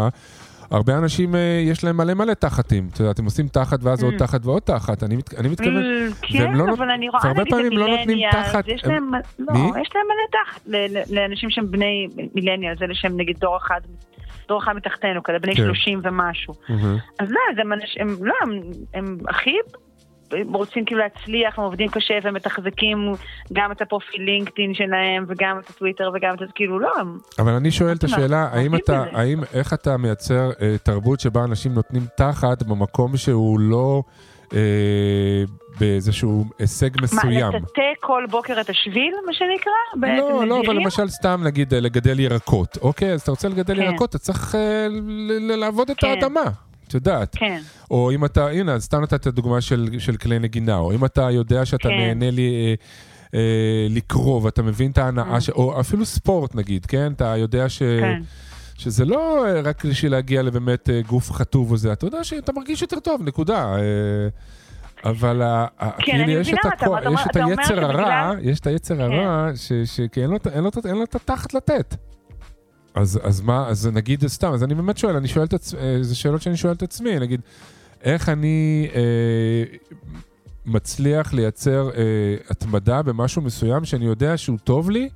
[0.73, 2.89] הרבה אנשים, אה, יש להם מלא מלא תחתים.
[2.93, 5.03] את יודעת, הם עושים תחת ואז עוד תחת ועוד תחת.
[5.03, 5.83] אני מת- אני מתכוון...
[5.83, 7.87] Mm, כן, לא אבל אני רואה נגיד פעמים לא
[8.69, 9.53] יש להם, לא?
[9.55, 10.61] יש להם מלא תחת
[11.11, 13.81] לאנשים שהם בני מילניאלס, אלה שהם נגיד דור אחד,
[14.49, 15.63] דור אחד מתחתנו, כזה בני כן.
[15.65, 16.55] 30 ומשהו.
[16.69, 16.97] מהמם.
[17.19, 17.39] אז לא,
[17.97, 18.35] הם, לא,
[18.95, 19.57] הם, הכי
[20.55, 23.13] רוצים כאילו להצליח, הם עובדים קשה והם מתחזקים
[23.53, 27.19] גם את הפרופיל לינקדאין שלהם וגם את הטוויטר וגם את זה, כאילו לא, הם...
[27.39, 29.05] אבל אני שואל את השאלה, האם אתה.
[29.13, 34.03] האם, איך אתה מייצר אה, תרבות שבה אנשים נותנים תחת במקום שהוא לא
[34.55, 34.59] אה,
[35.81, 37.47] באיזשהו הישג מסוים?
[37.53, 40.17] מה, לטאטא כל בוקר את השביל, מה שנקרא?
[40.17, 40.81] לא, לא, אבל בנזירים?
[40.81, 43.13] למשל סתם נגיד אה, לגדל ירקות, אוקיי?
[43.13, 43.83] אז אתה רוצה לגדל כן.
[43.83, 46.07] ירקות, אתה צריך אה, ל- ל- לעבוד את כן.
[46.07, 46.43] האדמה,
[46.97, 47.37] את יודעת.
[47.39, 47.61] כן.
[47.91, 51.65] או אם אתה, הנה, סתם נתת דוגמה של, של כלי נגינה, או אם אתה יודע
[51.67, 51.95] שאתה כן.
[51.97, 52.75] נהנה לי, אה,
[53.39, 55.51] אה, לקרוא ואתה מבין את ההנאה, ש...
[55.51, 57.13] או אפילו ספורט נגיד, כן?
[57.13, 57.79] אתה יודע ש...
[57.83, 58.23] כן.
[58.75, 62.83] שזה לא אה, רק בשביל להגיע לבאמת גוף חטוב או זה, אתה יודע שאתה מרגיש
[62.83, 63.75] יותר טוב, נקודה.
[65.05, 67.85] אבל ה- ה- כן, כאילו אני יש את הכוח, אתה יש את אתה אומר היצר
[67.85, 67.93] הרע,
[68.33, 70.97] שבגלל- יש את היצר הרע, ש- ש- כי אין לו את- אין לו את- אין
[70.97, 71.95] לו את התחת לתת.
[72.95, 76.15] אז, אז מה, אז נגיד סתם, אז אני באמת שואל, אני שואל את עצמי, זה
[76.15, 77.41] שאלות שאני שואל את עצמי, נגיד,
[78.03, 79.65] איך אני אה,
[80.67, 82.03] מצליח לייצר אה,
[82.51, 85.09] התמדה במשהו מסוים שאני יודע שהוא טוב לי,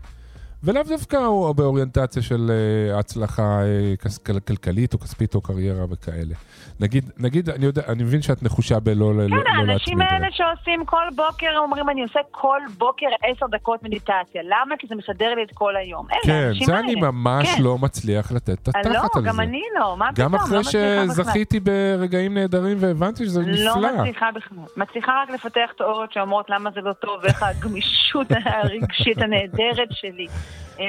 [0.65, 5.85] ולאו דווקא הוא באוריינטציה של אה, הצלחה אה, כס- כל- כלכלית או כספית או קריירה
[5.91, 6.35] וכאלה.
[6.81, 10.23] נגיד, נגיד, אני יודע, אני מבין שאת נחושה בלא לא, לא כן, האנשים להצמיד.
[10.23, 14.43] האלה שעושים כל בוקר, אומרים, אני עושה כל בוקר עשר דקות מדיטציה.
[14.45, 14.75] למה?
[14.79, 16.07] כי זה מסדר לי את כל היום.
[16.13, 16.85] אלה, כן, האנשים זה האלה.
[16.85, 17.63] אני ממש כן.
[17.63, 19.29] לא מצליח לתת את התחת לא, על זה.
[19.29, 20.27] גם אני לא, מה פתאום?
[20.27, 21.07] גם לא אחרי בכלל.
[21.09, 23.65] שזכיתי ברגעים נהדרים והבנתי שזה נפלא.
[23.83, 24.59] לא מצליחה בכלל.
[24.77, 30.27] מצליחה רק לפתח תיאוריות שאומרות למה זה לא טוב, ואיך הגמישות הרגשית הנהדרת שלי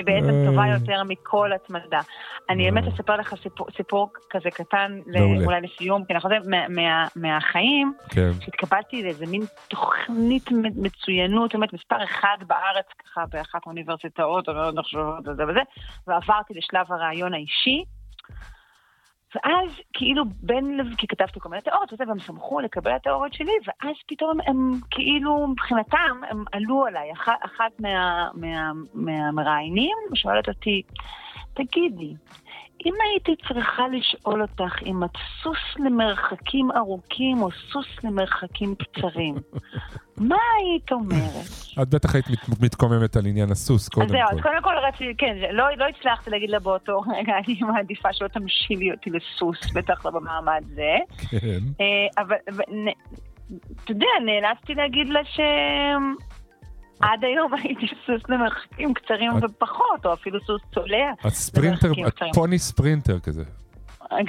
[0.05, 0.45] בעצם אה.
[0.45, 1.99] טובה יותר מכל התמדה.
[2.49, 4.99] אני באמת אספר לך סיפור, סיפור כזה קטן.
[5.45, 6.13] אולי לסיום, כי
[6.45, 8.31] מה- מה- מהחיים, כן.
[8.41, 15.27] שהתקבלתי לאיזה מין תוכנית מצוינות, באמת מספר אחד בארץ, ככה באחת האוניברסיטאות, או לא נחשבות
[15.27, 15.59] וזה וזה,
[16.07, 17.83] ועברתי לשלב הרעיון האישי.
[19.35, 23.51] ואז כאילו בין כי כתבתי כל מיני תיאוריות וזה, והם שמחו לקבל את התיאוריות שלי,
[23.67, 27.11] ואז פתאום הם, כאילו, מבחינתם, הם עלו עליי.
[27.13, 30.81] אח, אחת מה, מה, מהמראיינים שואלת אותי,
[31.53, 32.13] תגידי,
[32.85, 35.09] אם הייתי צריכה לשאול אותך אם את
[35.43, 39.35] סוס למרחקים ארוכים או סוס למרחקים קצרים,
[40.29, 41.45] מה היית אומרת?
[41.81, 44.41] את בטח היית מת- מתקוממת על עניין הסוס, אז קודם זהו, אז כל.
[44.41, 48.91] קודם כל רציתי, כן, לא, לא הצלחתי להגיד לה באותו רגע, אני מעדיפה שלא תמשילי
[48.91, 50.95] אותי לסוס, בטח לא במעמד זה.
[51.29, 51.59] כן.
[51.81, 52.35] אה, אבל,
[53.83, 55.39] אתה יודע, נאלצתי להגיד לה ש...
[57.01, 61.11] עד היום הייתי סוס למרחקים קצרים ופחות, או אפילו סוס צולע.
[61.27, 62.21] את ספרינטר, את.
[62.33, 63.43] פוני ספרינטר כזה.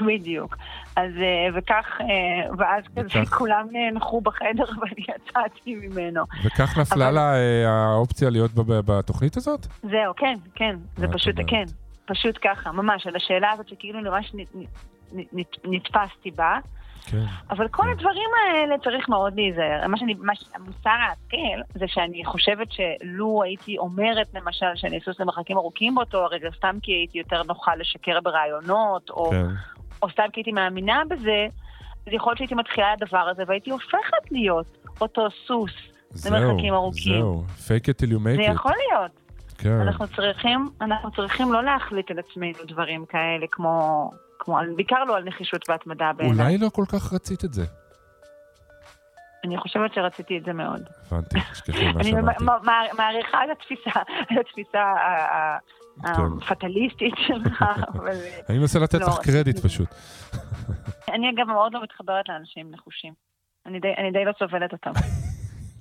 [0.07, 0.57] בדיוק.
[0.97, 3.31] אז, אה, וכך, אה, ואז כזה.
[3.39, 6.25] כולם נאנחו בחדר ואני יצאתי ממנו.
[6.45, 9.67] וכך נפלה לה אה, האופציה להיות בתוכנית הזאת?
[9.83, 11.35] זהו, כן, כן, זה פשוט?
[11.47, 11.65] כן,
[12.05, 14.33] פשוט ככה, ממש, על השאלה הזאת שכאילו ממש
[15.65, 16.59] נתפסתי בה.
[17.11, 17.25] כן.
[17.51, 19.87] אבל כל הדברים האלה צריך מאוד להיזהר.
[19.89, 25.57] מה שאני, מה שהמוסר ההשכל, זה שאני חושבת שלו הייתי אומרת למשל שאני סוס למרחקים
[25.57, 29.47] ארוכים באותו הרגע, סתם כי הייתי יותר נוחה לשקר ברעיונות, או, כן.
[30.03, 31.47] או סתם כי הייתי מאמינה בזה,
[32.07, 34.67] אז יכול להיות שהייתי מתחילה את הדבר הזה והייתי הופכת להיות
[35.01, 35.73] אותו סוס
[36.27, 37.21] למרחקים ארוכים.
[37.21, 37.45] זהו.
[37.59, 38.53] fake it till you זה make it.
[38.53, 39.11] יכול להיות.
[39.59, 39.81] כן.
[39.81, 45.25] אנחנו צריכים, אנחנו צריכים לא להחליט על עצמנו דברים כאלה כמו, כמו בעיקר לא על
[45.25, 46.47] נחישות והתמדה בעיניי.
[46.47, 47.65] אולי לא כל כך רצית את זה.
[49.45, 50.83] אני חושבת שרציתי את זה מאוד.
[51.07, 52.45] הבנתי, תשכחי מה אני שאמרתי.
[52.45, 54.01] מ- מעריכה את התפיסה,
[54.33, 54.85] את התפיסה
[56.03, 56.23] כן.
[56.43, 58.13] הפטליסטית שלך, אבל
[58.49, 59.89] אני מנסה לתת לא, לך קרדיט פשוט.
[61.13, 63.13] אני אגב מאוד לא מתחברת לאנשים נחושים.
[63.67, 64.91] אני די, אני לא סובלת אותם.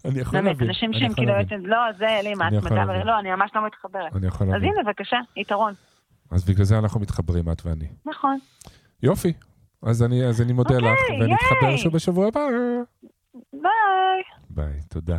[0.05, 0.67] אני יכול באמת, להבין.
[0.67, 1.33] אנשים אני שהם כאילו.
[1.67, 2.57] לא, זה לי, מה אני.
[3.05, 4.15] לא, אני ממש לא מתחברת.
[4.15, 4.73] אני יכול אז להבין.
[4.73, 5.73] הנה, בבקשה, יתרון.
[6.31, 7.87] אז בגלל זה אנחנו מתחברים, את ואני.
[8.05, 8.39] נכון.
[9.03, 9.33] יופי.
[9.81, 11.77] אז אני, אז אני מודה אוקיי, לך, ונתחבר.
[11.77, 12.41] שוב בשבוע הבא.
[13.53, 14.23] ביי.
[14.49, 15.17] ביי, תודה.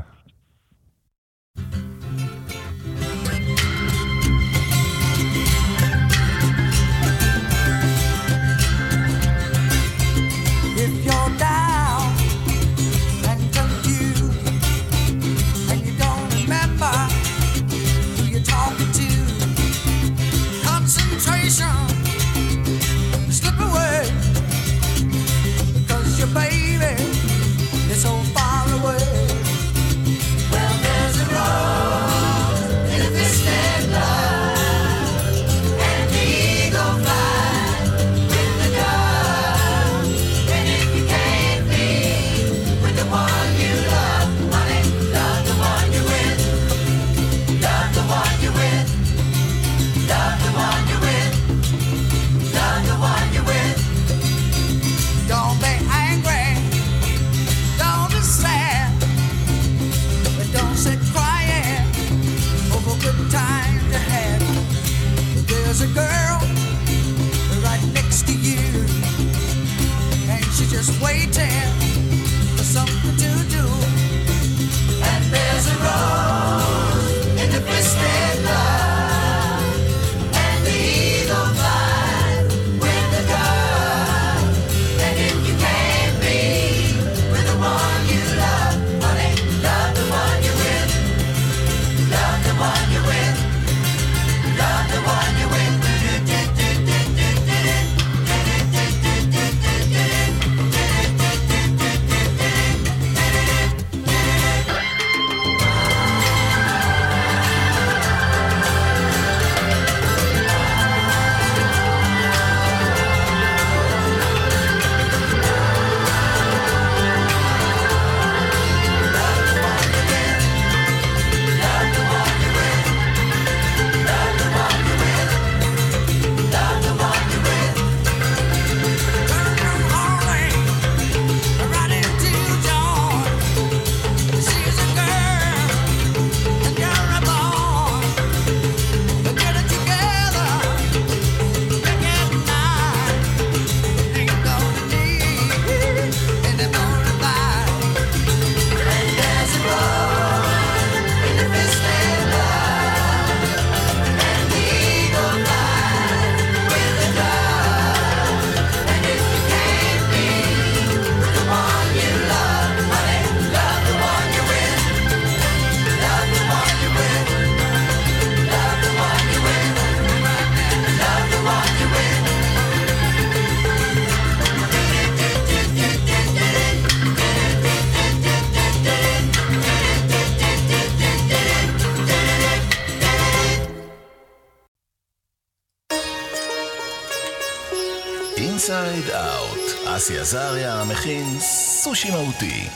[191.58, 192.68] סושי מהותי.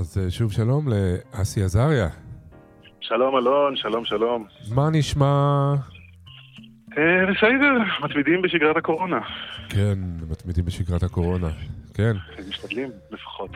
[0.00, 2.08] אז אה, שוב שלום לאסי עזריה.
[3.00, 4.46] שלום אלון, שלום שלום.
[4.74, 5.74] מה נשמע?
[6.98, 7.72] אה, בסדר,
[8.04, 9.20] מתמידים בשגרת הקורונה.
[9.68, 9.98] כן,
[10.30, 11.48] מתמידים בשגרת הקורונה.
[11.94, 12.12] כן.
[12.48, 13.50] משתדלים לפחות.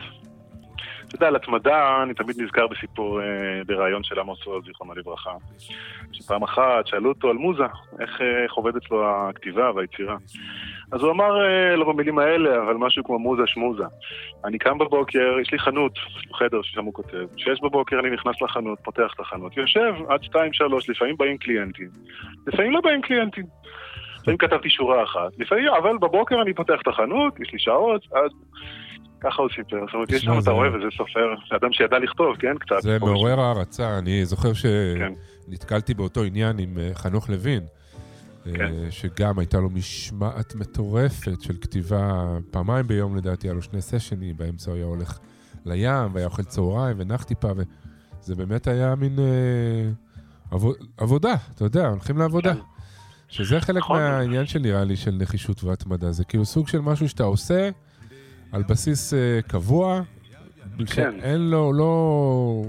[1.09, 3.25] אתה יודע, על התמדה אני תמיד נזכר בסיפור, אה,
[3.67, 5.31] בריאיון של עמוס עוז, זיכרונו לברכה.
[6.11, 7.63] שפעם אחת שאלו אותו על מוזה,
[7.99, 10.17] איך, אה, איך עובדת לו הכתיבה והיצירה.
[10.91, 13.83] אז הוא אמר, אה, לא במילים האלה, אבל משהו כמו מוזה שמוזה.
[14.45, 15.99] אני קם בבוקר, יש לי חנות,
[16.33, 17.25] חדר ששם הוא כותב.
[17.37, 21.89] שש בבוקר אני נכנס לחנות, פותח את החנות, יושב עד שתיים, שלוש, לפעמים באים קליינטים,
[22.47, 23.45] לפעמים לא באים קליינטים.
[24.21, 28.31] לפעמים כתבתי שורה אחת, לפעמים, אבל בבוקר אני פותח את החנות, יש לי שעות, אז
[29.21, 29.77] ככה הוא סיפר.
[29.85, 32.75] זאת אומרת, יש שם, אתה רואה, וזה סופר, אדם שידע לכתוב, כן, קצת.
[32.81, 35.13] זה פה מעורר הערצה, אני זוכר כן.
[35.47, 37.63] שנתקלתי באותו עניין עם אה, חנוך לוין,
[38.47, 38.71] אה, כן.
[38.89, 44.71] שגם הייתה לו משמעת מטורפת של כתיבה פעמיים ביום לדעתי, היה לו שני סשנים, באמצע
[44.71, 45.19] הוא היה הולך
[45.65, 47.47] לים, והיה אוכל צהריים, ונח טיפה,
[48.21, 49.89] וזה באמת היה מין אה,
[50.51, 52.53] עבו- עבודה, אתה יודע, הולכים לעבודה.
[52.53, 52.59] כן.
[53.27, 53.97] שזה חלק נכון.
[53.99, 57.69] מהעניין של נראה לי, של נחישות והתמדה, זה כאילו סוג של משהו שאתה עושה
[58.51, 60.01] על בסיס אה, קבוע,
[60.77, 60.85] כן.
[60.85, 62.63] שאין לו, לא,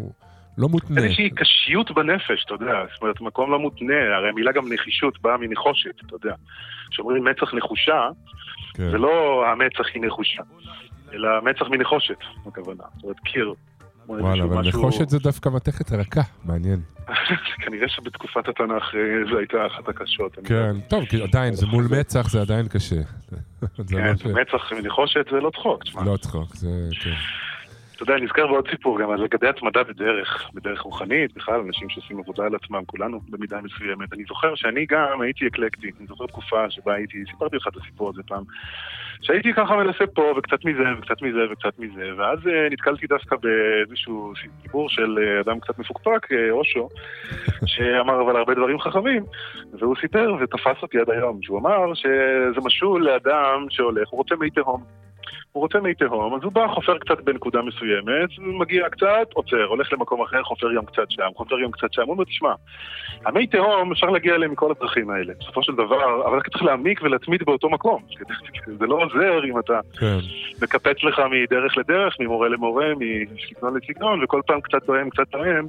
[0.59, 1.03] לא מותנה.
[1.03, 5.37] איזושהי קשיות בנפש, אתה יודע, זאת אומרת, מקום לא מותנה, הרי המילה גם נחישות באה
[5.37, 6.35] מנחושת, אתה יודע.
[6.90, 8.09] כשאומרים מצח נחושה,
[8.75, 8.90] כן.
[8.90, 10.43] זה לא המצח היא נחושה,
[11.12, 12.85] אלא מצח מנחושת, הכוונה.
[12.95, 13.55] זאת אומרת, קיר.
[14.18, 16.81] כמו וואלה, איזשהו אבל משהו- נחושת זה דווקא מתכת רכה, מעניין.
[17.64, 20.38] כנראה שבתקופת התנ"ך אה, זו הייתה אחת הקשות.
[20.44, 22.96] כן, טוב, כי עדיין, זה מול מצח, זה עדיין קשה.
[23.90, 26.05] כן, לא מצח מנחושת זה לא צחוק, תשמע.
[26.05, 26.68] לא צחוק, זה,
[27.03, 27.11] כן.
[28.02, 32.18] אתה יודע, נזכר בעוד סיפור גם על לגבי התמדה בדרך, בדרך רוחנית, בכלל, אנשים שעושים
[32.18, 34.12] עבודה על עצמם, כולנו במידה מסוימת.
[34.12, 38.08] אני זוכר שאני גם הייתי אקלקטי, אני זוכר תקופה שבה הייתי, סיפרתי לך את הסיפור
[38.08, 38.42] הזה פעם,
[39.22, 44.32] שהייתי ככה מנסה פה, וקצת מזה, וקצת מזה, וקצת מזה, ואז אה, נתקלתי דווקא באיזשהו
[44.62, 46.88] סיפור של אה, אדם קצת מפוקפק, אה, אושו,
[47.66, 49.22] שאמר אבל הרבה דברים חכמים,
[49.78, 54.50] והוא סיפר ותפס אותי עד היום, שהוא אמר שזה משול לאדם שהולך, הוא רוצה מי
[54.50, 55.10] תהום.
[55.53, 59.93] הוא רוצה מי תהום, אז הוא בא, חופר קצת בנקודה מסוימת, מגיע קצת, עוצר, הולך
[59.93, 62.53] למקום אחר, חופר גם קצת שם, חופר גם קצת שם, הוא אומר, תשמע,
[63.27, 67.03] המי תהום, אפשר להגיע אליהם מכל הדרכים האלה, בסופו של דבר, אבל אתה צריך להעמיק
[67.03, 68.03] ולהתמיד באותו מקום.
[68.79, 70.19] זה לא עוזר אם אתה כן.
[70.62, 75.66] מקפץ לך מדרך לדרך, ממורה למורה, מסגנון לסגנון, וכל פעם קצת טועם, קצת טועם.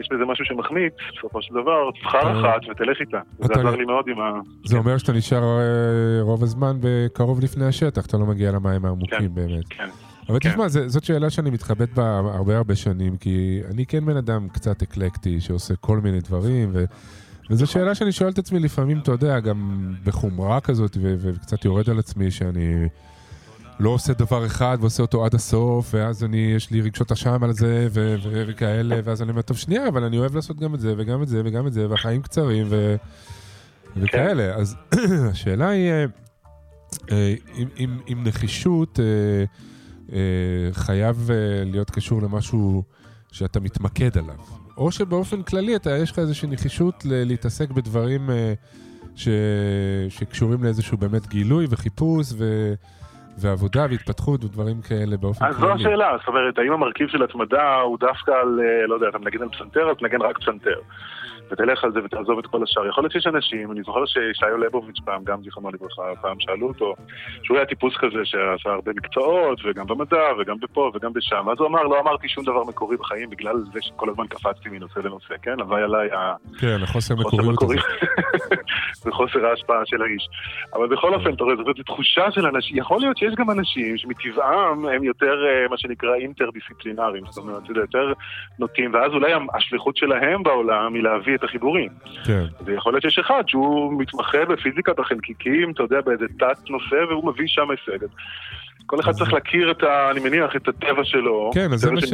[0.00, 2.38] יש בזה משהו שמחמיץ, בסופו של דבר, תבחר כן.
[2.38, 3.20] אחת ותלך איתה.
[3.38, 4.32] זה עזר לי מאוד עם ה...
[4.64, 5.62] זה אומר שאתה נשאר אה,
[6.22, 6.76] רוב הזמן
[7.12, 9.34] קרוב לפני השטח, אתה לא מגיע למים העמוקים כן.
[9.34, 9.64] באמת.
[9.70, 9.88] כן.
[10.28, 10.50] אבל כן.
[10.50, 14.48] תשמע, זה- זאת שאלה שאני מתחבט בה הרבה הרבה שנים, כי אני כן בן אדם
[14.48, 16.84] קצת אקלקטי, שעושה כל מיני דברים, ו...
[17.50, 21.90] וזו שאלה שאני שואל את עצמי לפעמים, אתה יודע, גם בחומרה כזאת, ו- וקצת יורד
[21.90, 22.88] על עצמי שאני
[23.80, 27.52] לא עושה דבר אחד ועושה אותו עד הסוף, ואז אני, יש לי רגשות אשם על
[27.52, 30.80] זה, ו- ו- וכאלה, ואז אני אומר, טוב, שנייה, אבל אני אוהב לעשות גם את
[30.80, 32.96] זה, וגם את זה, וגם את זה, והחיים קצרים, ו...
[33.96, 34.54] וכאלה.
[34.54, 34.76] אז
[35.30, 36.04] השאלה היא, אה,
[37.10, 39.44] אה, אם, אם, אם נחישות אה,
[40.12, 40.18] אה,
[40.72, 42.82] חייב אה, להיות קשור למשהו
[43.32, 44.36] שאתה מתמקד עליו,
[44.76, 48.52] או שבאופן כללי אתה, יש לך איזושהי נחישות ל- להתעסק בדברים אה,
[49.16, 49.28] ש,
[50.08, 52.74] שקשורים לאיזשהו באמת גילוי וחיפוש ו,
[53.40, 55.74] ועבודה והתפתחות ודברים כאלה באופן אז זו כללי.
[55.74, 59.42] השאלה, זאת אומרת, האם המרכיב של התמדה הוא דווקא על, אה, לא יודע, אתה מנגן
[59.42, 60.78] על פסנתר, אז תנגן רק פסנתר.
[61.50, 62.86] ותלך על זה ותעזוב את כל השאר.
[62.88, 66.94] יכול להיות שיש אנשים, אני זוכר שישעיו ליבוביץ' פעם, גם זיכרונו לברכה, פעם שאלו אותו,
[67.42, 71.48] שהוא היה טיפוס כזה שעשה הרבה מקצועות, וגם במדע, וגם בפה, וגם בשם.
[71.48, 74.98] אז הוא אמר, לא אמרתי שום דבר מקורי בחיים, בגלל זה שכל הזמן קפצתי מנושא
[74.98, 75.60] לנושא, כן?
[75.60, 76.34] הווי עליי ה...
[76.60, 78.06] כן, החוסר חוסר מקוריות מקורי, הזה.
[79.06, 80.28] וחוסר ההשפעה של האיש.
[80.74, 84.86] אבל בכל אופן, אתה רואה, זאת תחושה של אנשים, יכול להיות שיש גם אנשים שמטבעם
[84.86, 88.12] הם יותר, אה, מה שנקרא, אינטרדיסציפלינריים, זאת אומרת, יותר
[88.58, 91.88] נוטים, ואז אולי השליחות שלהם בעולם היא להביא את החיבורים.
[92.24, 92.44] כן.
[92.64, 97.46] ויכול להיות שיש אחד שהוא מתמחה בפיזיקת החלקיקים, אתה יודע, באיזה תת נושא, והוא מביא
[97.48, 98.06] שם הישג.
[98.90, 100.10] כל אחד צריך להכיר את ה...
[100.10, 101.50] אני מניח, את הטבע שלו.
[101.54, 102.12] כן, אז זה מה ש...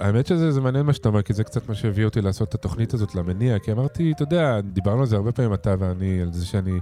[0.00, 2.54] האמת שזה זה מעניין מה שאתה אומר, כי זה קצת מה שהביא אותי לעשות את
[2.54, 6.32] התוכנית הזאת למניע, כי אמרתי, אתה יודע, דיברנו על זה הרבה פעמים, אתה ואני, על
[6.32, 6.80] זה שאני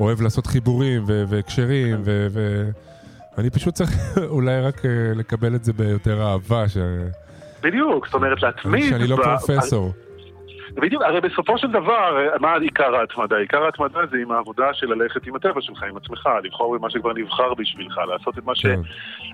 [0.00, 2.26] אוהב לעשות חיבורים והקשרים, ו-
[3.36, 3.90] ואני פשוט צריך
[4.36, 6.76] אולי רק אה, לקבל את זה ביותר אהבה, ש...
[7.62, 8.90] בדיוק, זאת אומרת, להתמיד...
[8.90, 9.92] שאני לא פרופסור.
[10.74, 13.36] בדיוק, הרי בסופו של דבר, מה עיקר ההתמדה?
[13.36, 17.12] עיקר ההתמדה זה עם העבודה של ללכת עם הטבע שלך, עם עצמך, לבחור במה שכבר
[17.12, 18.62] נבחר בשבילך, לעשות את מה ש...
[18.62, 18.80] כן.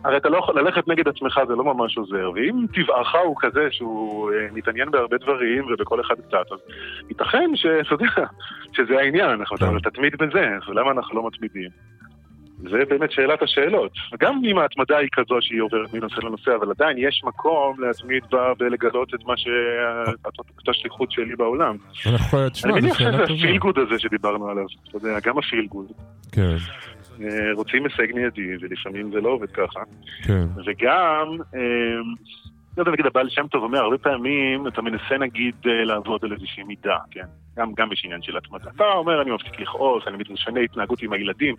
[0.05, 3.69] הרי אתה לא יכול, ללכת נגד עצמך זה לא ממש עוזר, ואם טבעך הוא כזה
[3.71, 6.59] שהוא אה, מתעניין בהרבה דברים ובכל אחד קצת, אז
[7.09, 8.27] ייתכן שאתה יודע,
[8.73, 9.79] שזה העניין, אנחנו כן.
[9.79, 11.71] תתמיד בזה, ולמה אנחנו לא מתמידים?
[12.71, 13.93] זה באמת שאלת השאלות.
[14.13, 18.53] וגם אם ההתמדה היא כזו שהיא עוברת מנושא לנושא, אבל עדיין יש מקום להתמיד בה
[18.59, 19.47] ולגלות את מה ש...
[20.63, 21.77] את השליחות שלי בעולם.
[22.65, 23.25] אני מניח שזה.
[23.25, 25.87] הפילגוד הזה שדיברנו עליו, אתה יודע, גם הפילגוד.
[26.33, 26.57] כן,
[27.21, 29.81] אה, רוצים הישג מיידי, ולפעמים זה לא עובד ככה.
[30.23, 31.61] כן, וגם, אה,
[32.77, 36.33] לא יודע, נגיד הבעל שם טוב אומר, הרבה פעמים אתה מנסה נגיד אה, לעבוד על
[36.33, 37.25] איזושהי מידה, כן?
[37.57, 38.71] גם, גם יש עניין של התמדה.
[38.77, 41.55] אתה אומר, אני מפסיק לכעוס, אני משנה התנהגות עם הילדים,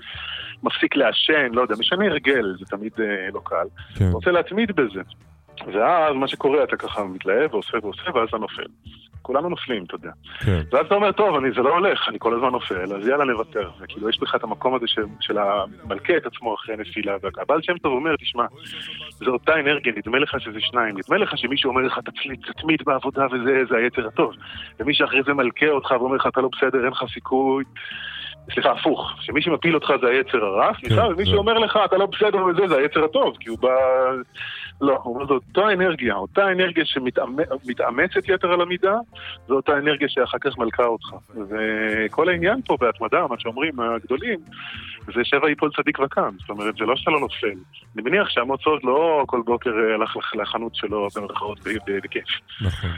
[0.64, 3.68] מפסיק לעשן, לא יודע, משנה הרגל, זה תמיד אה, לא קל.
[3.96, 4.10] כן.
[4.12, 5.02] רוצה להתמיד בזה.
[5.74, 8.64] ואז מה שקורה, אתה ככה מתלהב ועושה ועושה, ואז אתה נופל.
[9.22, 10.10] כולנו נופלים, אתה יודע.
[10.46, 13.26] כן, ואז אתה אומר, טוב, אני, זה לא הולך, אני כל הזמן נופל, אז יאללה
[13.26, 13.70] נוותר.
[13.82, 17.16] וכאילו, יש לך את המקום הזה של, של המלכה את עצמו אחרי נפילה.
[17.22, 18.46] והבעל שם טוב אומר, תשמע,
[19.12, 20.98] זו אותה אנרגיה, נדמה לך שזה שניים.
[20.98, 24.34] נדמה לך שמישהו אומר לך, תצליט, תתמיד בעבודה וזה זה היצר הטוב.
[24.80, 27.64] ומי שאחרי זה מלכה אותך ואומר לך, אתה לא בסדר, אין לך סיכוי.
[28.54, 31.98] סליחה, הפוך, שמי שמפיל אותך זה היצר הרע, סליחה, כן, ומי זה- שאומר לך, אתה
[31.98, 33.70] לא בסדר וזה, זה היצר הטוב, כי הוא בא...
[34.82, 38.96] לא, אומר, זו אותה אנרגיה, אותה אנרגיה שמתאמצת יתר על המידה,
[39.48, 41.08] זו אותה אנרגיה שאחר כך מלכה אותך.
[41.50, 44.40] וכל העניין פה בהתמדה, מה שאומרים הגדולים,
[45.16, 46.30] זה שבע יפול צדיק וקם.
[46.40, 47.48] זאת אומרת, זה לא שאתה לא נופל.
[47.96, 51.60] אני מניח שעמוס עוז לא כל בוקר אה, הלך לח- לחנות שלו, במרכאות,
[52.04, 52.26] בכיף.
[52.62, 52.90] נכון.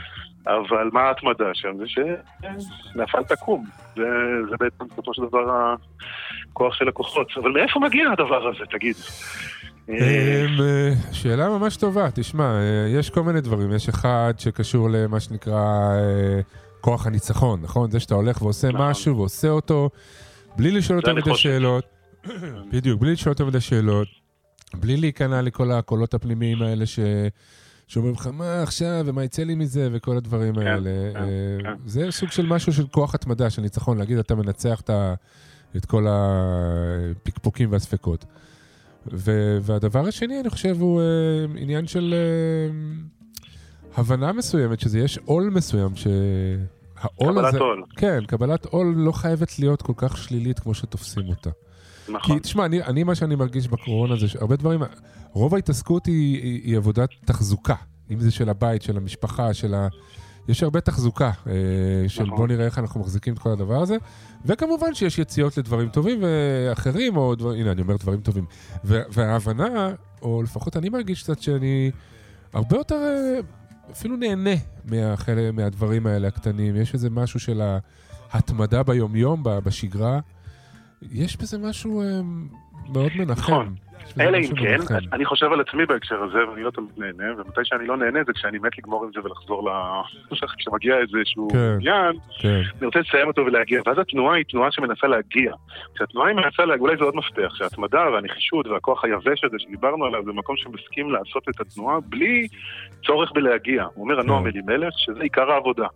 [0.46, 1.76] אבל מה ההתמדה שם?
[1.78, 3.64] זה שנפל תקום.
[3.96, 4.04] זה,
[4.50, 5.74] זה בעצם בסופו של דבר
[6.52, 7.28] הכוח של הכוחות.
[7.36, 8.96] אבל מאיפה מגיע הדבר הזה, תגיד?
[9.88, 15.20] אמ, אה, שאלה ממש טובה, תשמע, אה, יש כל מיני דברים, יש אחד שקשור למה
[15.20, 16.40] שנקרא אה,
[16.80, 17.90] כוח הניצחון, נכון?
[17.90, 18.90] זה שאתה הולך ועושה נכון.
[18.90, 19.90] משהו ועושה אותו,
[20.56, 21.42] בלי לשאול יותר אני מדי חושב.
[21.42, 21.84] שאלות,
[22.72, 24.08] בדיוק, בלי לשאול יותר מדי שאלות,
[24.74, 26.98] בלי להיכנע לכל הקולות הפנימיים האלה ש...
[27.86, 30.90] שאומרים לך, מה עכשיו, ומה יצא לי מזה, וכל הדברים כן, האלה.
[31.14, 31.20] כן,
[31.62, 31.74] כן.
[31.86, 34.90] זה סוג של משהו של כוח התמדה, של ניצחון, להגיד, אתה מנצח את
[35.76, 38.24] את כל הפקפוקים והספקות.
[39.12, 41.06] ו- והדבר השני, אני חושב, הוא אה,
[41.56, 42.74] עניין של אה,
[43.96, 47.58] הבנה מסוימת, שזה יש עול מסוים, שהעול קבלת הזה...
[47.58, 47.82] עול.
[47.96, 51.50] כן, קבלת עול לא חייבת להיות כל כך שלילית כמו שתופסים אותה.
[52.08, 52.36] נכון.
[52.36, 54.80] כי תשמע, אני, אני מה שאני מרגיש בקורונה זה שהרבה דברים,
[55.32, 57.74] רוב ההתעסקות היא, היא, היא עבודת תחזוקה,
[58.10, 59.88] אם זה של הבית, של המשפחה, של ה...
[60.48, 61.52] יש הרבה תחזוקה, אה,
[62.08, 62.36] של נכון.
[62.36, 63.96] בוא נראה איך אנחנו מחזיקים את כל הדבר הזה,
[64.44, 68.44] וכמובן שיש יציאות לדברים טובים ואחרים, או דבר, הנה אני אומר דברים טובים.
[68.84, 69.90] ו- וההבנה,
[70.22, 71.90] או לפחות אני מרגיש קצת שאני
[72.52, 73.40] הרבה יותר אה,
[73.92, 77.62] אפילו נהנה מהחלק, מהדברים האלה הקטנים, יש איזה משהו של
[78.30, 80.20] ההתמדה ביומיום, בשגרה.
[81.02, 82.20] יש בזה משהו אה,
[82.88, 83.52] מאוד מנחם.
[83.52, 83.74] נכון.
[84.20, 84.78] אלא אם כן.
[85.12, 88.32] אני חושב על עצמי בהקשר הזה, ואני לא תמיד נהנה, ומתי שאני לא נהנה זה
[88.32, 89.72] כשאני מת לגמור עם זה ולחזור ל...
[90.58, 91.58] כשמגיע איזשהו כן.
[91.80, 95.52] עניין, כן, אני רוצה לסיים אותו ולהגיע, ואז התנועה היא תנועה שמנסה להגיע.
[95.94, 100.24] כשהתנועה היא מנסה להגיע, אולי זה עוד מפתח, שההתמדה והנחישות והכוח היבש הזה שדיברנו עליו,
[100.24, 102.48] זה מקום שמסכים לעשות את התנועה בלי
[103.06, 103.84] צורך בלהגיע.
[103.94, 104.48] הוא אומר הנועם כן.
[104.48, 105.86] אלימלך שזה עיקר העבודה.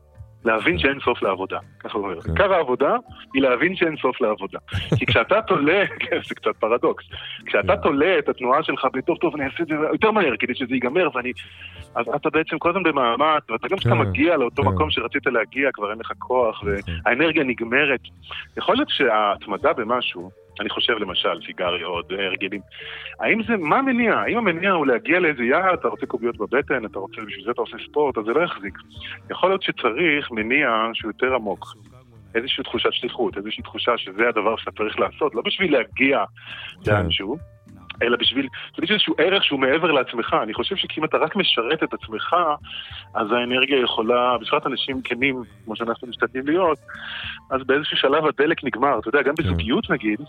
[0.45, 2.21] להבין שאין סוף לעבודה, ככה הוא אומר.
[2.21, 2.31] כן.
[2.31, 2.97] עיקר העבודה
[3.35, 4.59] היא להבין שאין סוף לעבודה.
[4.99, 7.05] כי כשאתה תולה, כן, זה קצת פרדוקס,
[7.47, 7.83] כשאתה כן.
[7.83, 11.09] תולה את התנועה שלך בטוב טוב, אני אעשה את זה יותר מהר כדי שזה ייגמר,
[11.15, 11.33] ואני...
[11.95, 14.69] אז אתה בעצם כל הזמן במאמץ, ואתה גם כשאתה כן, מגיע לאותו כן.
[14.69, 16.75] מקום שרצית להגיע, כבר אין לך כוח, נכון.
[17.05, 18.01] והאנרגיה נגמרת.
[18.57, 20.31] יכול להיות שההתמדה במשהו,
[20.61, 22.61] אני חושב למשל, סיגריות, הרגלים,
[23.21, 24.15] האם זה, מה המניע?
[24.15, 27.61] האם המניע הוא להגיע לאיזה יעד, אתה רוצה קוביות בבטן, אתה רוצה, בשביל זה אתה
[27.61, 28.79] עושה ספורט, אז זה לא יחזיק.
[29.31, 31.67] יכול להיות שצריך מניע שהוא יותר עמוק.
[32.35, 36.25] איזושהי תחושת שליחות, איזושהי תחושה שזה הדבר שאתה צריך לעשות, לא בשביל להגיע
[36.85, 37.11] כן.
[38.03, 40.37] אלא בשביל, בשביל איזשהו ערך שהוא מעבר לעצמך.
[40.43, 42.37] אני חושב שאם אתה רק משרת את עצמך,
[43.15, 46.79] אז האנרגיה יכולה, בפרט אנשים כנים, כמו שאנחנו משתדלים להיות,
[47.51, 48.99] אז באיזשהו שלב הדלק נגמר.
[48.99, 49.43] אתה יודע, גם כן.
[49.43, 50.21] בזוגיות נגיד,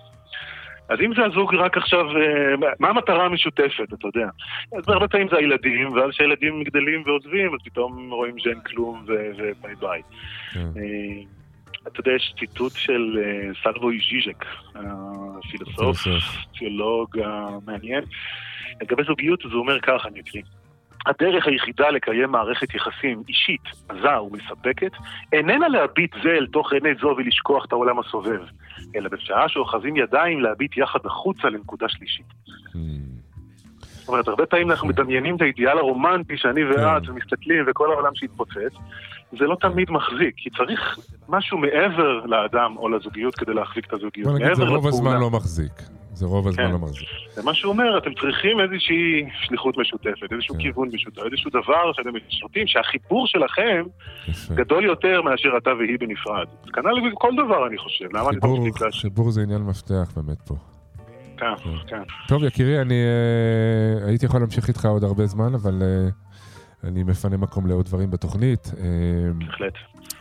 [0.90, 4.28] אז אם זה הזוג רק עכשיו, אה, מה המטרה המשותפת, אתה יודע?
[4.78, 9.76] אז הרבה פעמים זה הילדים, ואז כשהילדים גדלים ועוזבים, אז פתאום רואים שאין כלום וביי
[9.80, 10.02] ביי.
[11.74, 11.80] כן.
[11.86, 14.46] אה, אתה יודע, יש ציטוט של אה, סלבוי ז'יז'ק,
[14.76, 16.36] הפילוסוף, פילוסוף.
[16.58, 18.04] תיאולוג המעניין.
[18.82, 20.44] לגבי זוגיות, אז הוא אומר ככה, אני אקריא.
[21.06, 24.92] הדרך היחידה לקיים מערכת יחסים אישית, עזה ומספקת,
[25.34, 28.42] איננה להביט זה אל תוך עיני זו ולשכוח את העולם הסובב,
[28.96, 32.26] אלא בשעה שאוחזים ידיים להביט יחד החוצה לנקודה שלישית.
[34.04, 38.74] זאת אומרת, הרבה פעמים אנחנו מדמיינים את האידיאל הרומנטי שאני ואת, ומסתכלים, וכל העולם שהתפוצץ,
[39.40, 44.28] זה לא תמיד מחזיק, כי צריך משהו מעבר לאדם או לזוגיות כדי להחזיק את הזוגיות.
[44.28, 45.20] בוא נגיד, זה רוב הזמן לפעולה.
[45.20, 45.72] לא מחזיק.
[46.14, 46.72] זה רוב הזמן כן.
[46.72, 47.10] לא מחזיק.
[47.38, 50.62] ומה שהוא אומר, אתם צריכים איזושהי שליחות משותפת, איזשהו כן.
[50.62, 53.84] כיוון משותף, איזשהו דבר שאתם משרתים, שהחיבור שלכם
[54.28, 54.54] יפה.
[54.54, 56.48] גדול יותר מאשר אתה והיא בנפרד.
[56.74, 58.06] כנ"ל לגבי כל דבר, אני חושב.
[58.14, 58.92] למה אני להשאיר?
[58.92, 60.56] חיבור זה עניין מפתח באמת פה.
[61.38, 61.54] כן,
[61.88, 62.04] כן.
[62.28, 66.10] טוב, יקירי, אני אה, הייתי יכול להמשיך איתך עוד הרבה זמן, אבל אה,
[66.84, 68.72] אני מפנה מקום לעוד דברים בתוכנית.
[68.78, 68.84] אה,
[69.46, 69.74] בהחלט.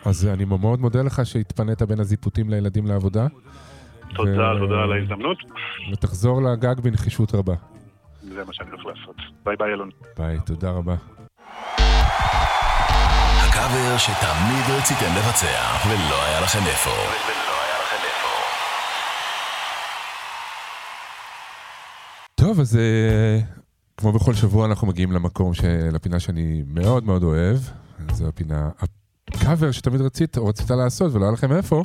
[0.05, 3.27] אז אני מאוד מודה לך שהתפנית בין הזיפותים לילדים לעבודה.
[4.15, 5.39] תודה, ו- תודה על ההזדמנות.
[5.93, 7.55] ותחזור לגג בנחישות רבה.
[8.23, 9.17] זה מה שאני הולך לעשות.
[9.45, 9.91] ביי ביי, אלון.
[10.19, 10.95] ביי, תודה רבה.
[13.49, 16.91] הקאבר שתמיד רציתם לבצע, ולא היה לכם איפה.
[22.35, 23.39] טוב, אז אה,
[23.97, 27.57] כמו בכל שבוע אנחנו מגיעים למקום, של הפינה שאני מאוד מאוד אוהב.
[28.12, 28.70] זו הפינה,
[29.28, 31.82] הקאבר שתמיד רצית, או רצית לעשות ולא היה לכם איפה.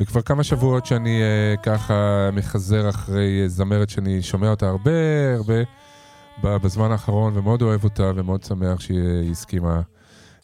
[0.00, 4.90] וכבר כמה שבועות שאני אה, ככה מחזר אחרי אה, זמרת שאני שומע אותה הרבה
[5.34, 5.54] הרבה
[6.42, 9.80] בזמן האחרון, ומאוד אוהב אותה, ומאוד שמח שהיא הסכימה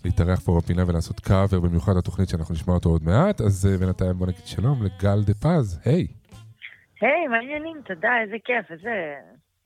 [0.05, 3.41] להתארח פה בפינה ולעשות קאבר, במיוחד התוכנית שאנחנו נשמע אותו עוד מעט.
[3.41, 6.07] אז אה, בינתיים בוא נגיד שלום לגל דה פז, היי.
[7.01, 7.76] היי, מה העניינים?
[7.86, 9.14] תודה, איזה כיף, איזה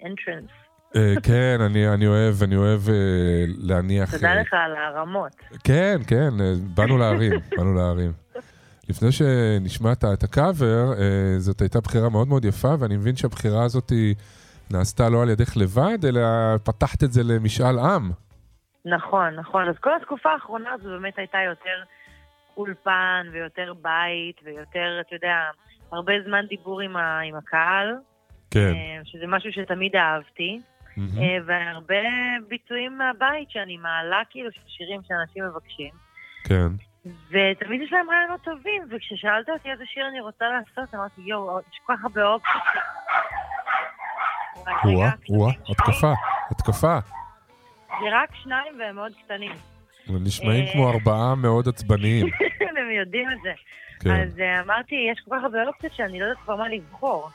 [0.03, 0.64] entrance.
[0.97, 4.15] אה, כן, אני, אני אוהב, אני אוהב אה, להניח...
[4.15, 5.37] תודה אה, לך על הרמות.
[5.65, 6.31] כן, כן,
[6.75, 8.13] באנו להרים, באנו להרים.
[8.89, 10.93] לפני שנשמעת את הקאבר,
[11.39, 13.93] זאת הייתה בחירה מאוד מאוד יפה, ואני מבין שהבחירה הזאת
[14.71, 16.21] נעשתה לא על ידך לבד, אלא
[16.65, 18.11] פתחת את זה למשאל עם.
[18.85, 19.69] נכון, נכון.
[19.69, 21.83] אז כל התקופה האחרונה הזו באמת הייתה יותר
[22.57, 25.37] אולפן ויותר בית ויותר, אתה יודע,
[25.93, 27.95] הרבה זמן דיבור עם, ה, עם הקהל,
[28.51, 28.73] כן.
[29.05, 30.61] שזה משהו שתמיד אהבתי,
[30.97, 31.19] מהמם.
[31.23, 32.03] אה, והרבה
[32.49, 35.91] ביצועים מהבית שאני מעלה כאילו של שירים שאנשים מבקשים.
[36.45, 36.69] כן.
[37.31, 41.81] ותמיד יש להם רעיונות טובים, וכששאלת אותי איזה שיר אני רוצה לעשות, אמרתי, יואו, יש
[41.87, 42.63] כל כך הרבה אופציות.
[44.85, 45.53] וואה, וואה.
[45.71, 46.13] התקפה,
[46.51, 46.99] התקפה.
[47.89, 49.53] זה רק שניים והם מאוד קטנים.
[50.09, 50.73] אבל נשמעים אה.
[50.73, 52.27] כמו ארבעה מאוד עצבניים.
[52.81, 53.53] הם יודעים את זה.
[54.01, 54.11] כן.
[54.11, 57.31] אז אה, אמרתי, יש כל כך הרבה אופציות שאני לא יודעת כבר מה לבחור.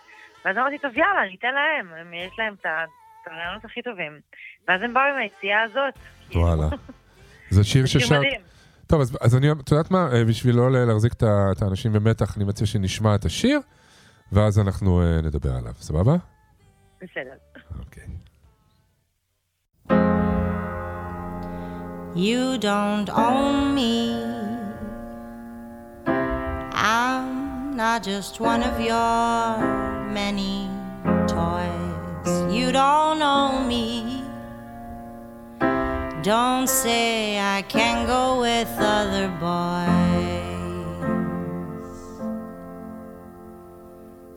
[0.46, 2.66] ואז אמרתי, טוב, יאללה, אני אתן להם, הם- יש להם את
[3.32, 4.20] הרעיונות הכי טובים.
[4.68, 5.94] ואז הם באו עם היציאה הזאת.
[6.36, 6.76] וואלה.
[7.50, 8.24] זה שיר ששרת...
[8.88, 10.10] טוב, אז, אז אני, את יודעת מה?
[10.14, 13.60] אה, בשביל לא להחזיק את את האנשים במתח, אני מציע שנשמע את השיר,
[14.32, 16.16] ואז אנחנו אה, נדבר עליו, סבבה?
[17.02, 17.36] בסדר.
[17.80, 18.04] אוקיי.
[22.16, 23.96] You don't own me.
[26.74, 29.58] I'm not just one of your
[30.20, 30.68] many
[31.28, 31.59] toys.
[32.50, 34.24] You don't know me.
[36.22, 40.30] Don't say I can go with other boys.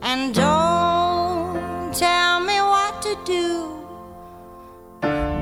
[0.01, 3.47] And don't tell me what to do.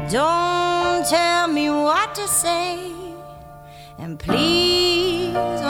[0.10, 2.92] Don't tell me what to say.
[4.00, 5.61] And please,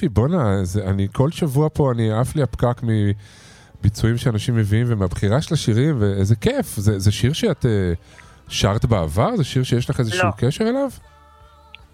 [0.00, 5.54] תקשיבי, בואנה, אני כל שבוע פה, אני עף לי הפקק מביצועים שאנשים מביאים ומהבחירה של
[5.54, 6.66] השירים, ואיזה כיף.
[6.66, 7.92] זה, זה שיר שאת אה,
[8.48, 9.36] שרת בעבר?
[9.36, 10.32] זה שיר שיש לך איזשהו לא.
[10.36, 10.88] קשר אליו?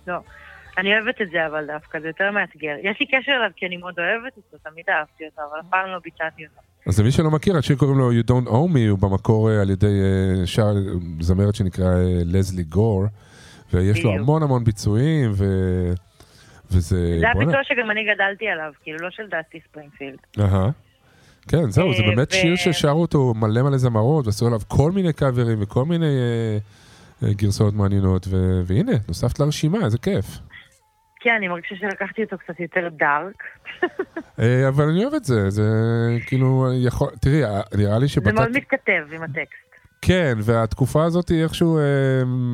[0.07, 0.19] לא.
[0.79, 2.75] אני אוהבת את זה, אבל דווקא, זה יותר מאתגר.
[2.83, 5.89] יש לי קשר אליו כי אני מאוד אוהבת אותו, תמיד אהבתי אותו, אבל אף פעם
[5.89, 6.61] לא ביצעתי אותו.
[6.87, 9.71] אז למי שלא מכיר, השיר קוראים לו You Don't Owe Me, הוא במקור אה, על
[9.71, 10.75] ידי אה, שר,
[11.21, 11.95] זמרת שנקרא
[12.25, 13.05] לזלי גור,
[13.73, 14.13] ויש לו.
[14.13, 15.45] המון המון ביצועים, ו...
[16.71, 17.19] וזה...
[17.21, 17.31] זה.
[17.31, 20.19] הביצוע שגם אני גדלתי עליו, כאילו, לא של דסטי ספרינגפילד.
[20.41, 20.71] אהה.
[21.49, 25.13] כן, זהו, זה אה, באמת שיר ששרו אותו מלא מלא זמרות, ועשו עליו כל מיני
[25.13, 26.59] קאברים וכל מיני אה,
[27.23, 28.27] אה, גרסאות מעניינות,
[28.67, 30.27] והנה, נוספת לרשימה, איזה כיף.
[31.21, 33.43] כן, אני מרגישה שלקחתי אותו קצת יותר דארק.
[34.69, 35.63] אבל אני אוהב את זה, זה
[36.27, 37.09] כאילו יכול...
[37.21, 38.35] תראי, אה, נראה לי זה שבתת...
[38.35, 39.67] מאוד מתכתב עם הטקסט.
[40.03, 41.79] כן, והתקופה הזאת היא איכשהו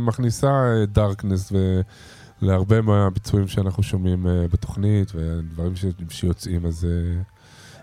[0.06, 0.50] מכניסה
[0.86, 1.56] דארקנס ו...
[2.42, 5.84] להרבה מהביצועים שאנחנו שומעים אה, בתוכנית, ודברים ש...
[6.10, 7.22] שיוצאים, אז אה,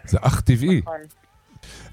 [0.07, 0.81] זה אך טבעי.
[0.81, 0.95] נכון.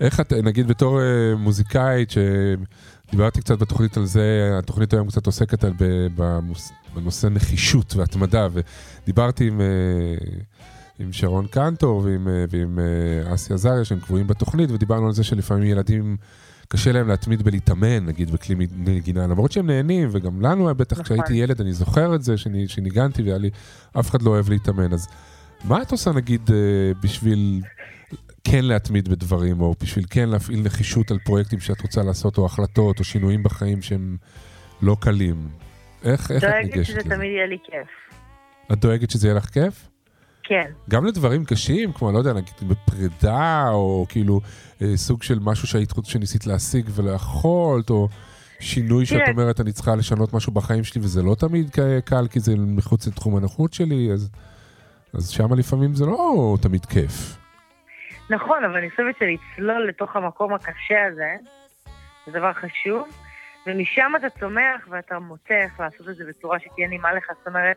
[0.01, 5.65] איך את, נגיד בתור אה, מוזיקאית, שדיברתי קצת בתוכנית על זה, התוכנית היום קצת עוסקת
[5.65, 5.73] על,
[6.17, 9.67] במוס, בנושא נחישות והתמדה, ודיברתי עם, אה,
[10.99, 12.79] עם שרון קנטור ועם, ועם
[13.35, 16.17] אסי עזריה, שהם קבועים בתוכנית, ודיברנו על זה שלפעמים ילדים,
[16.69, 21.05] קשה להם להתמיד בלהתאמן, נגיד, בכלי נגינה, למרות שהם נהנים, וגם לנו, בטח נכון.
[21.05, 23.51] כשהייתי ילד, אני זוכר את זה, שאני- שניגנתי, והיה לי,
[24.01, 24.93] אף אחד לא אוהב להתאמן.
[24.93, 25.09] אז
[25.65, 26.57] מה את עושה, נגיד, אה,
[27.03, 27.61] בשביל
[28.45, 32.99] כן להתמיד בדברים, או בשביל כן להפעיל נחישות על פרויקטים שאת רוצה לעשות, או החלטות,
[32.99, 34.17] או שינויים בחיים שהם
[34.83, 35.49] לא קלים?
[36.05, 37.09] איך, איך את דואגת ניגשת שזה לזה?
[37.09, 37.89] תמיד יהיה לי כיף.
[38.73, 39.89] את דואגת שזה יהיה לך כיף?
[40.49, 40.71] כן.
[40.91, 44.41] גם לדברים קשים, כמו, לא יודע, נגיד בפרידה, או כאילו
[44.83, 48.09] אה, סוג של משהו שהיית שניסית להשיג ולא יכולת, או
[48.61, 49.29] שינוי שאת.
[49.29, 51.71] אומרת, אני צריכה לשנות משהו בחיים שלי, וזה לא תמיד
[52.05, 54.31] קל, כי זה מחוץ לתחום הנוחות שלי, אז,
[55.15, 57.37] אז שמה לפעמים זה לא תמיד כיף.
[58.31, 61.35] נכון, אבל אני חושבת שלצלול לתוך המקום הקשה הזה,
[62.27, 63.09] זה דבר חשוב,
[63.67, 67.25] ומשם אתה צומח ואתה מוצא איך לעשות את זה בצורה שתהיה נעימה לך.
[67.39, 67.77] זאת אומרת,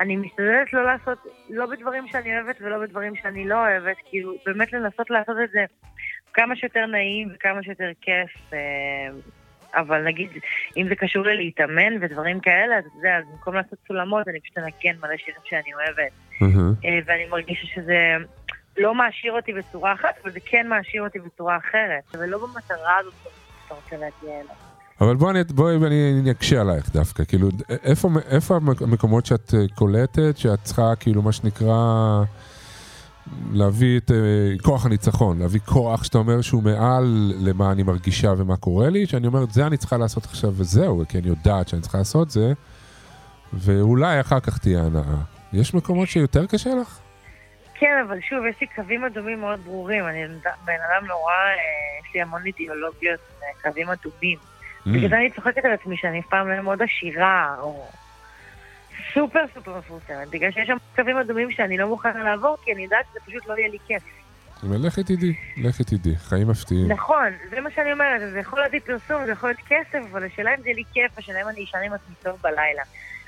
[0.00, 1.18] אני משתדלת לא לעשות,
[1.50, 5.64] לא בדברים שאני אוהבת ולא בדברים שאני לא אוהבת, כאילו, באמת לנסות לעשות את זה
[6.34, 8.52] כמה שיותר נעים וכמה שיותר כיף.
[8.52, 8.58] אה,
[9.74, 10.30] אבל נגיד,
[10.76, 14.58] אם זה קשור ללהתאמן ודברים כאלה, אז אתה יודע, אז במקום לעשות סולמות, אני פשוט
[14.58, 16.12] אנגן מלא שירים שאני אוהבת.
[16.84, 18.16] אה, ואני מרגישה שזה
[18.76, 22.04] לא מעשיר אותי בצורה אחת, אבל זה כן מעשיר אותי בצורה אחרת.
[22.14, 23.14] ולא במטרה הזאת
[23.62, 24.75] שאתה רוצה להגיע אליה.
[25.00, 27.48] אבל בואי אני, בואי אני, אני אקשה עלייך דווקא, כאילו,
[27.82, 32.22] איפה, איפה המק- המקומות שאת אה, קולטת, שאת צריכה, כאילו, מה שנקרא,
[33.52, 34.16] להביא את אה,
[34.62, 39.26] כוח הניצחון, להביא כוח שאתה אומר שהוא מעל למה אני מרגישה ומה קורה לי, שאני
[39.26, 42.52] אומרת, זה אני צריכה לעשות עכשיו וזהו, כי אני יודעת שאני צריכה לעשות זה,
[43.52, 45.16] ואולי אחר כך תהיה הנאה.
[45.52, 46.98] יש מקומות שיותר קשה לך?
[47.78, 50.04] כן, אבל שוב, יש לי קווים אדומים מאוד ברורים.
[50.06, 50.18] אני
[50.64, 51.56] בן אדם נורא, אה,
[52.08, 54.38] יש לי המון אידיאולוגיות, אה, קווים אדומים.
[54.86, 54.88] Mm.
[54.88, 57.88] בגלל זה אני צוחקת על עצמי שאני אף פעם לא מאוד עשירה, או
[59.14, 60.28] סופר סופר מפורסמת.
[60.30, 63.54] בגלל שיש שם קווים אדומים שאני לא מוכנה לעבור, כי אני יודעת שזה פשוט לא
[63.58, 64.02] יהיה לי כיף.
[64.62, 66.92] אבל לכי תדעי, לכי תדעי, חיים מפתיעים.
[66.92, 70.54] נכון, זה מה שאני אומרת, זה יכול להביא פרסום, זה יכול להיות כסף, אבל השאלה
[70.54, 72.82] אם זה לי כיף, השאלה אם אני אשן עם עצמי טוב בלילה.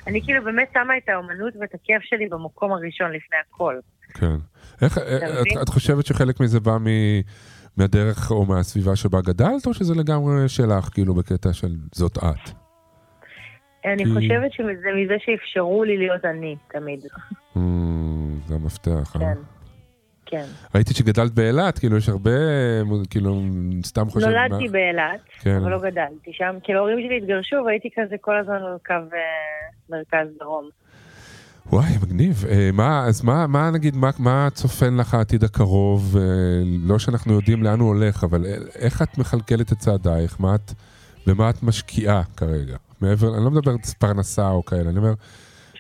[0.07, 3.75] אני כאילו באמת שמה את האומנות ואת הכיף שלי במקום הראשון לפני הכל.
[4.15, 4.37] כן.
[4.83, 5.03] איך, את,
[5.41, 5.63] מבין?
[5.63, 6.87] את חושבת שחלק מזה בא מ,
[7.79, 12.51] מהדרך או מהסביבה שבה גדלת, או שזה לגמרי שלך, כאילו, בקטע של זאת את?
[13.85, 17.01] אני כי- חושבת שזה מזה שאפשרו לי להיות אני, תמיד.
[17.57, 17.59] Mm,
[18.47, 19.21] זה המפתח, אה?
[19.21, 19.39] כן.
[20.27, 20.45] כן.
[20.75, 22.31] ראיתי שגדלת באילת, כאילו, יש הרבה,
[23.11, 23.43] כאילו,
[23.85, 24.27] סתם חושב...
[24.27, 25.57] נולדתי מה- באילת, כן.
[25.63, 26.55] אבל לא גדלתי שם.
[26.63, 29.19] כאילו ההורים שלי התגרשו והייתי כזה כל הזמן על קו אה,
[29.91, 30.69] מרכז דרום.
[31.73, 32.45] וואי, מגניב.
[32.51, 36.17] אה, מה, אז מה, מה נגיד, מה, מה צופן לך העתיד הקרוב?
[36.17, 36.23] אה,
[36.65, 40.41] לא שאנחנו יודעים לאן הוא הולך, אבל אה, איך את מכלכלת את צעדייך?
[40.41, 40.73] מה את,
[41.27, 42.77] במה את משקיעה כרגע?
[43.01, 45.13] מעבר, אני לא מדבר על פרנסה או כאלה, אני אומר,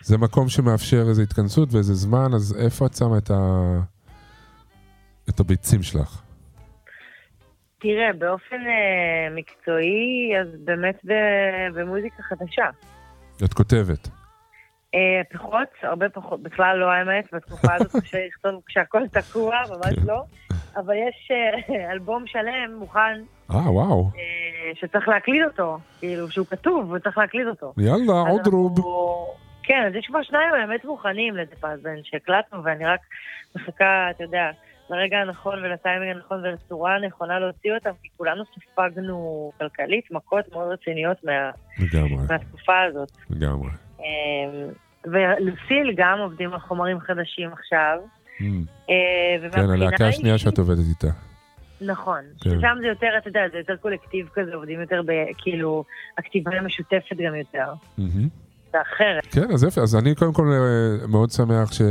[0.03, 3.78] זה מקום שמאפשר איזו התכנסות ואיזה זמן, אז איפה את שמה את, ה,
[5.28, 6.22] את הביצים שלך?
[7.80, 12.66] תראה, באופן אה, מקצועי, אז באמת ב- במוזיקה חדשה.
[13.45, 14.18] את כותבת.
[14.99, 20.07] אה, פחות, הרבה פחות, בכלל לא האמת, בתקופה הזאת קשה לכתוב כשהכל תקוע, ממש כן.
[20.07, 20.22] לא.
[20.76, 23.20] אבל יש אה, אלבום שלם מוכן
[23.51, 24.11] אה, וואו.
[24.16, 27.72] אה, שצריך להקליד אותו, כאילו, שהוא כתוב וצריך להקליד אותו.
[27.78, 28.78] יאללה, עוד רוב.
[29.62, 33.01] כן, אז יש כבר שניים באמת מוכנים לזה פאזן שהקלטנו, ואני רק
[33.57, 34.51] מחכה, אתה יודע,
[34.90, 41.24] לרגע הנכון ולטיימינג הנכון ולצורה הנכונה להוציא אותם, כי כולנו ספגנו כלכלית מכות מאוד רציניות
[41.24, 41.51] מה,
[42.28, 43.12] מהתקופה הזאת.
[43.30, 43.70] לגמרי.
[45.12, 47.98] ולוסיל גם עובדים על חומרים חדשים עכשיו.
[48.40, 48.42] Mm.
[48.90, 51.09] אה, כן, הלהקה השנייה שאת עובדת איתה.
[51.80, 52.20] נכון.
[52.40, 52.50] כן.
[52.50, 55.12] ששם זה יותר, אתה יודע, זה יותר קולקטיב כזה, עובדים יותר ב...
[55.38, 55.84] כאילו,
[56.18, 57.72] הכתיבה המשותפת גם יותר.
[58.72, 59.26] זה אחרת.
[59.30, 59.80] כן, אז יפה.
[59.80, 61.82] אז אני קודם כל אה, מאוד שמח ש...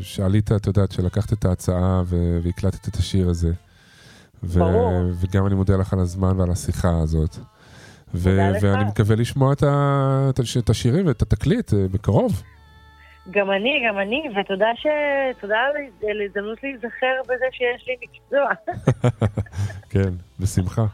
[0.00, 2.38] שעלית, את יודעת, שלקחת את ההצעה ו...
[2.42, 3.52] והקלטת את השיר הזה.
[4.44, 4.58] ו...
[4.58, 5.10] ברור.
[5.20, 7.36] וגם אני מודה לך על הזמן ועל השיחה הזאת.
[8.14, 8.30] ו...
[8.56, 8.62] לך.
[8.62, 10.26] ואני מקווה לשמוע את, ה...
[10.30, 12.42] את הש- את השירים ואת התקליט אה, בקרוב.
[13.30, 14.86] גם אני, גם אני, ותודה ש...
[15.40, 15.56] תודה
[16.10, 18.74] על ההזדמנות להיזכר בזה שיש לי מקצוע.
[19.90, 20.84] כן, בשמחה.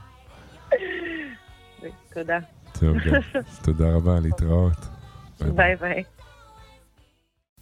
[2.14, 2.38] תודה.
[2.80, 3.42] טוב, גם.
[3.64, 4.78] תודה רבה, להתראות.
[5.40, 6.02] ביי ביי.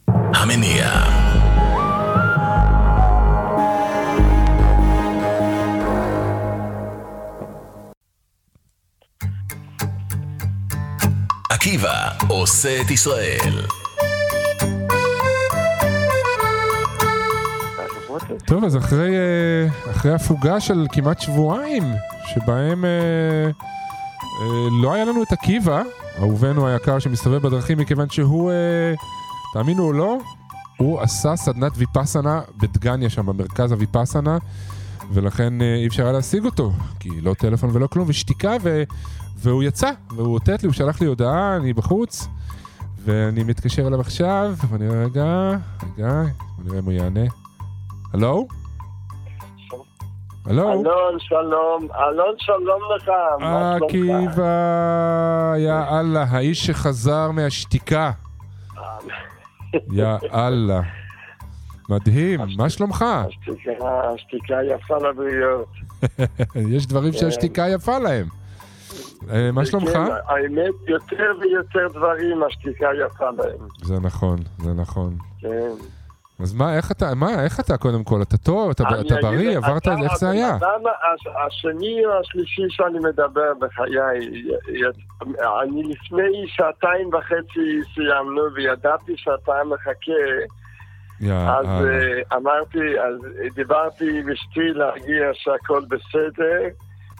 [0.08, 0.84] המניע.
[11.50, 13.66] עקיבא עושה את ישראל.
[18.46, 21.82] טוב, אז אחרי, אה, אחרי הפוגה של כמעט שבועיים,
[22.26, 22.90] שבהם אה,
[24.40, 25.82] אה, לא היה לנו את עקיבא,
[26.18, 28.94] אהובנו היקר שמסתובב בדרכים, מכיוון שהוא, אה,
[29.52, 30.18] תאמינו או לא,
[30.76, 34.38] הוא עשה סדנת ויפאסנה בדגניה שם, במרכז הויפאסנה,
[35.12, 38.82] ולכן אה, אי אפשר היה להשיג אותו, כי לא טלפון ולא כלום, ושתיקה, ו,
[39.42, 42.28] והוא יצא, והוא אותת לי, הוא שלח לי הודעה, אני בחוץ,
[43.04, 45.50] ואני מתקשר אליו עכשיו, ואני אומר, רגע,
[45.82, 46.22] רגע,
[46.64, 47.24] נראה אם הוא יענה.
[48.12, 48.46] הלו?
[50.46, 50.72] הלו?
[50.72, 53.08] אלון, שלום, אלון, שלום לך,
[53.40, 53.92] מה שלומך?
[53.92, 58.10] עקיבא, יא אללה, האיש שחזר מהשתיקה.
[59.92, 60.80] יא אללה.
[61.88, 63.04] מדהים, מה שלומך?
[63.28, 65.68] השתיקה, השתיקה יפה לבריאות.
[66.76, 68.39] יש דברים שהשתיקה יפה להם.
[69.32, 69.90] אה, מה שלומך?
[69.92, 73.68] כן, האמת, יותר ויותר דברים השתיקה יפה להם.
[73.82, 75.16] זה נכון, זה נכון.
[75.40, 75.70] כן.
[76.42, 78.22] אז מה, איך אתה, מה, איך אתה קודם כל?
[78.22, 78.70] אתה טוב?
[78.70, 79.58] אתה אתה בריא?
[79.58, 80.48] לך, עברת, אתה איך זה היה?
[80.48, 84.00] הבן אדם הש- השני או השלישי שאני מדבר בחיי,
[85.62, 90.12] אני לפני שעתיים וחצי סיימנו וידעתי שאתה מחכה,
[91.20, 91.66] יא אז.
[91.66, 93.14] אה, אמרתי, אז
[93.54, 96.68] דיברתי עם אשתי להגיע שהכל בסדר.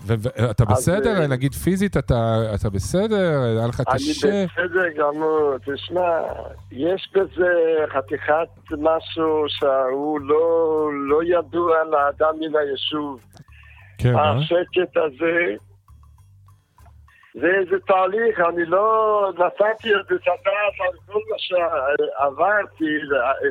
[0.06, 1.20] ואתה בסדר?
[1.20, 3.42] אה, נגיד פיזית אתה אתה בסדר?
[3.58, 4.44] היה לך אני קשה?
[4.46, 6.20] בסדר גמור, תשמע,
[6.72, 7.52] יש בזה
[7.92, 8.48] חתיכת
[8.78, 13.20] משהו שהוא לא, לא ידוע לאדם מן היישוב.
[13.98, 14.30] כן, אה?
[14.30, 15.54] השקט הזה,
[17.34, 22.96] זה איזה תהליך, אני לא נתתי את הדעת על כל מה שעברתי,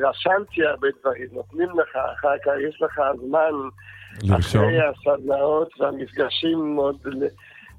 [0.02, 3.52] רשמתי הרבה דברים, נותנים לך אחר כך, יש לך זמן
[4.22, 4.64] לרשום.
[4.64, 7.26] אחרי הסדנאות והמפגשים עוד ל-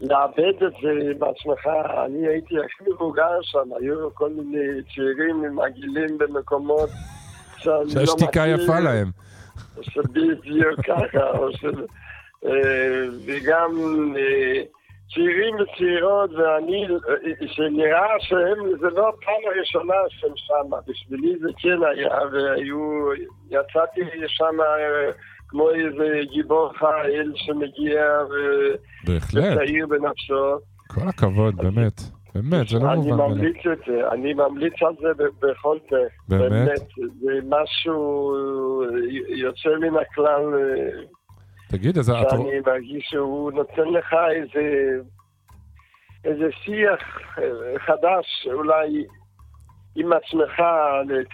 [0.01, 1.67] לאבד את זה בעצמך.
[2.05, 6.89] אני הייתי הכי מבוגר שם, היו כל מיני צעירים עם עגילים במקומות
[7.65, 8.63] לא שהשתיקה מכיר.
[8.63, 9.07] יפה להם.
[9.81, 11.47] שבדיוק ככה, או.
[12.45, 13.71] אה, וגם
[14.17, 14.61] אה,
[15.13, 21.77] צעירים וצעירות, ואני, אה, שנראה שהם, זה לא הפעם הראשונה שהם שמה, בשבילי זה כן
[21.91, 23.09] היה, והיו,
[23.49, 25.11] יצאתי שם אה,
[25.51, 28.03] כמו איזה גיבור חיל שמגיע.
[29.07, 30.59] וצעיר בנפשו.
[30.87, 32.01] כל הכבוד, באמת.
[32.35, 33.35] באמת, זה לא אני מובן מאליו.
[33.35, 35.95] ממליץ את זה, אני ממליץ על זה בכל פה.
[36.29, 36.79] באמת?
[36.97, 38.33] זה משהו
[39.27, 41.03] יוצא מן הכלל, אה,
[41.67, 42.29] תגיד, אז את...
[42.29, 44.85] שאני מרגיש שהוא נותן לך איזה,
[46.25, 49.05] איזה שיח אה, חדש, אולי
[49.95, 50.63] עם עצמך,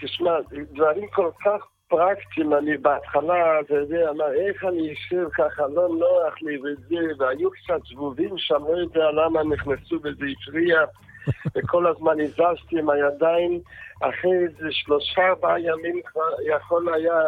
[0.02, 0.30] תשמע,
[0.72, 6.42] דברים כל כך פרקטיים, אני בהתחלה, אתה יודע, מה, איך אני אשב ככה, לא נוח
[6.42, 10.80] לי וזה, והיו קצת זבובים שם, לא יודע למה נכנסו וזה הפריע,
[11.54, 13.60] וכל הזמן הזזתי עם הידיים,
[14.00, 17.20] אחרי איזה שלושה ארבעה ימים כבר יכול היה,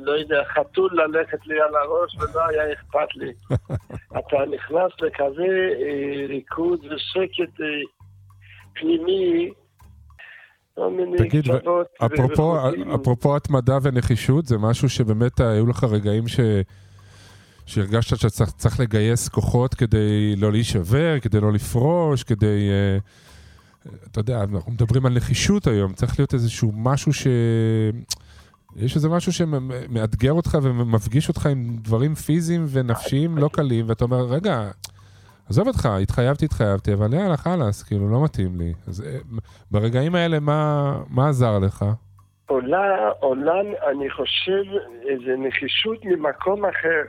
[0.00, 3.32] לא יודע, חתול ללכת לי על הראש ולא היה אכפת לי.
[4.18, 7.66] אתה נכנס לכזה אה, ריקוד ושקט אה,
[8.74, 9.52] פנימי,
[10.74, 12.90] כל מיני תגיד, ו- קצוות אפרופו, וחוטים.
[12.90, 16.40] אפרופו התמדה ונחישות, זה משהו שבאמת היו לך רגעים ש...
[17.66, 22.70] שהרגשת שאתה צריך, צריך לגייס כוחות כדי לא להישבר, כדי לא לפרוש, כדי...
[22.70, 22.98] אה,
[24.10, 27.26] אתה יודע, אנחנו מדברים על נחישות היום, צריך להיות איזשהו משהו ש...
[28.76, 34.24] יש איזה משהו שמאתגר אותך ומפגיש אותך עם דברים פיזיים ונפשיים לא קלים, ואתה אומר,
[34.24, 34.70] רגע,
[35.48, 38.72] עזוב אותך, התחייבתי, התחייבתי, אבל יאללה, חלאס, כאילו, לא מתאים לי.
[38.88, 39.18] אז אה,
[39.70, 41.84] ברגעים האלה, מה, מה עזר לך?
[42.46, 44.62] עולה, עולה, אני חושב,
[45.08, 47.02] איזה נחישות ממקום אחר.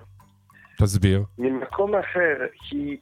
[0.78, 1.24] תסביר.
[1.38, 2.38] ממקום אחר,
[2.70, 2.98] כי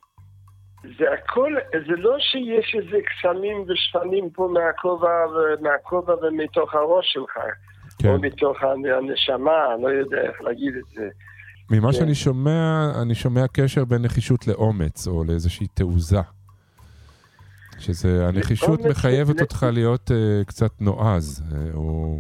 [0.98, 5.26] זה הכל, זה לא שיש איזה קסמים ושפנים פה מהכובע,
[5.62, 7.38] מהכובע ומתוך הראש שלך,
[8.00, 8.10] כן.
[8.10, 11.10] או מתוך הנשמה, לא יודע איך להגיד את זה.
[11.72, 11.98] ממה כן.
[11.98, 16.22] שאני שומע, אני שומע קשר בין נחישות לאומץ, או לאיזושהי תעוזה.
[17.80, 22.20] שזה, הנחישות מחייבת אותך להיות uh, קצת נועז, uh, או...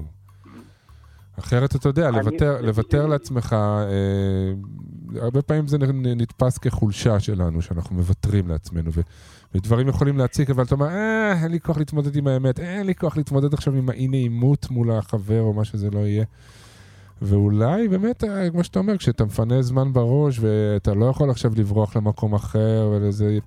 [1.39, 5.77] אחרת אתה יודע, לוותר, לוותר לעצמך, uh, הרבה פעמים זה
[6.15, 9.01] נתפס כחולשה שלנו, שאנחנו מוותרים לעצמנו, ו,
[9.55, 12.95] ודברים יכולים להציק, אבל אתה אומר, אה, אין לי כוח להתמודד עם האמת, אין לי
[12.95, 16.25] כוח להתמודד עכשיו עם האי נעימות מול החבר, או מה שזה לא יהיה.
[17.21, 21.95] ואולי באמת, אה, כמו שאתה אומר, כשאתה מפנה זמן בראש ואתה לא יכול עכשיו לברוח
[21.95, 23.37] למקום אחר ולזה...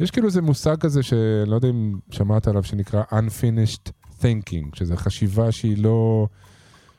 [0.00, 3.90] יש כאילו איזה מושג כזה שאני לא יודע אם שמעת עליו, שנקרא Unfinished
[4.20, 6.26] Thinking, שזה חשיבה שהיא לא...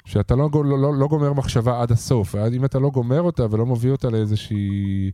[0.06, 3.66] שאתה לא, לא, לא, לא גומר מחשבה עד הסוף, אם אתה לא גומר אותה ולא
[3.66, 5.12] מביא אותה לאיזושהי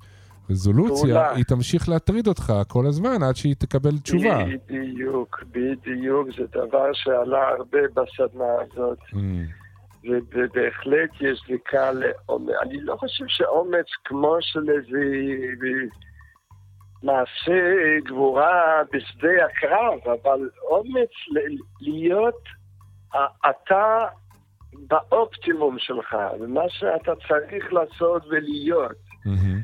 [0.50, 1.36] רזולוציה, פעולה.
[1.36, 4.44] היא תמשיך להטריד אותך כל הזמן עד שהיא תקבל תשובה.
[4.70, 9.00] בדיוק, בדיוק, זה דבר שעלה הרבה בסדנה הזאת.
[9.14, 9.18] Mm,
[10.04, 12.56] ובהחלט יש זיקה לאומץ.
[12.62, 15.04] אני לא חושב שאומץ כמו של איזה
[17.04, 21.10] מעשה גבורה בשדה הקרב, אבל אומץ
[21.82, 22.43] להיות
[23.49, 24.06] אתה
[24.88, 28.97] באופטימום שלך, ומה שאתה צריך לעשות ולהיות.
[29.26, 29.60] מהמם.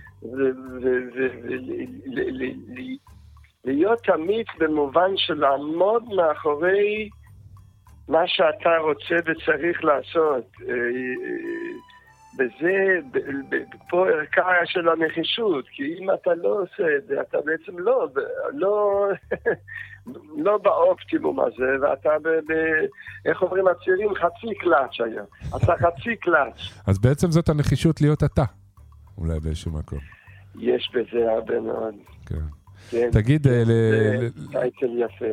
[3.65, 7.09] ולהיות תמיד במובן של לעמוד מאחורי
[8.09, 10.45] מה שאתה רוצה וצריך לעשות.
[10.69, 11.79] אה, אה,
[12.35, 12.75] וזה,
[13.11, 13.17] ב-
[13.55, 18.07] ב- פה ערכה של הנחישות, כי אם אתה לא עושה את זה, אתה בעצם לא,
[18.53, 19.05] לא,
[20.45, 22.53] לא באופטימום הזה, ואתה, ב, ב,
[23.25, 25.23] איך אומרים הצעירים, חצי קלאץ' היה.
[25.57, 26.59] אתה חצי קלאץ'.
[26.87, 28.43] אז בעצם זאת הנחישות להיות אתה,
[29.17, 29.99] אולי באיזשהו מקום.
[30.59, 31.95] יש בזה הרבה מאוד.
[32.25, 32.35] כן.
[32.91, 33.09] כן.
[33.11, 35.25] תגיד, אה, ל- זה ל- טייטל יפה.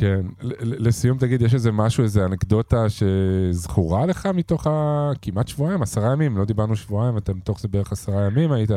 [0.00, 0.20] כן,
[0.62, 5.10] לסיום תגיד, יש איזה משהו, איזה אנקדוטה שזכורה לך מתוך ה...
[5.22, 8.70] כמעט שבועיים, עשרה ימים, לא דיברנו שבועיים, אתה מתוך זה בערך עשרה ימים היית.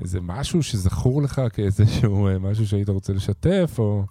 [0.00, 4.02] איזה משהו שזכור לך כאיזשהו אה, משהו שהיית רוצה לשתף, או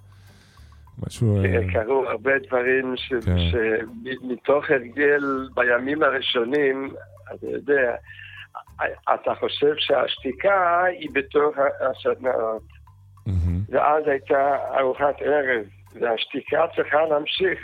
[1.08, 1.38] משהו...
[1.38, 3.38] אה, כן, קרו הרבה דברים ש- כן.
[3.52, 6.94] שמתוך הרגל בימים הראשונים,
[7.34, 7.96] אתה יודע,
[9.14, 11.56] אתה חושב שהשתיקה היא בתוך
[11.90, 12.64] הסדנאות,
[13.26, 17.60] מהמם, ואז הייתה ארוחת ערב, והשתיקה צריכה להמשיך.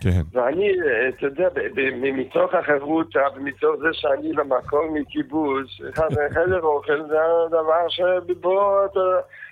[0.00, 0.68] כן, ואני,
[1.08, 1.48] אתה יודע,
[1.94, 5.66] מתוך החברותה ומתוך זה שאני במקור מקיבוץ,
[6.34, 9.00] חדר אוכל זה הדבר שבו אתה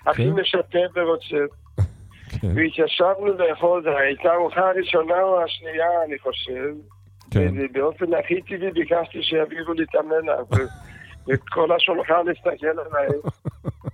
[0.05, 0.29] הכי כן.
[0.29, 1.45] משתף ורוצה.
[2.41, 6.73] כן, והתיישבנו לאכול, זו הייתה ארוחה הראשונה או השנייה, אני חושב.
[7.31, 7.53] כן.
[7.57, 10.59] ובאופן הכי טבעי ביקשתי שיעבירו לי את המלח,
[11.27, 13.07] וכל השולחן הסתכל עליי.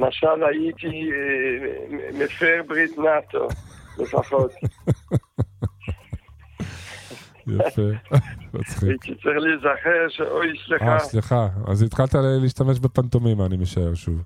[0.00, 3.48] משל הייתי אה, מפר ברית נאטו,
[3.98, 4.52] לפחות.
[7.46, 7.82] יפה,
[8.54, 8.88] מצחיק.
[8.88, 10.92] הייתי צריך להיזכר שאוי, סליחה.
[10.92, 14.22] אה, סליחה, אז התחלת להשתמש בפנטומימה, אני משער שוב.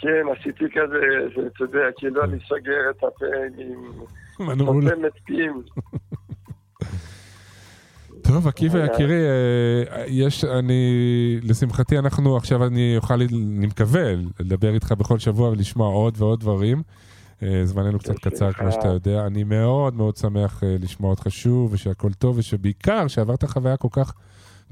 [0.00, 1.00] כן, עשיתי כזה,
[1.36, 3.26] זה, אתה יודע, כאילו אני סוגר את הפה
[3.58, 4.84] עם מנעול.
[8.28, 10.82] טוב, עקיבא אה, יקירי, אה, יש, אני,
[11.42, 16.82] לשמחתי אנחנו עכשיו, אני אוכל, אני מקווה, לדבר איתך בכל שבוע ולשמוע עוד ועוד דברים.
[17.42, 19.26] אה, זמננו קצת קצר, כמו שאתה יודע.
[19.26, 24.14] אני מאוד מאוד שמח לשמוע אותך שוב, ושהכול טוב, ושבעיקר, שעברת חוויה כל כך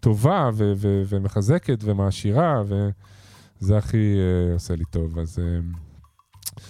[0.01, 5.19] טובה ו- ו- ומחזקת ומעשירה, וזה הכי אה, עושה לי טוב.
[5.19, 5.59] אז אה,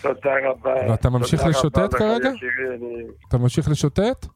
[0.02, 0.90] תודה רבה.
[0.90, 2.30] ואתה ממשיך לשוטט כרגע?
[3.28, 4.26] אתה ממשיך לשוטט?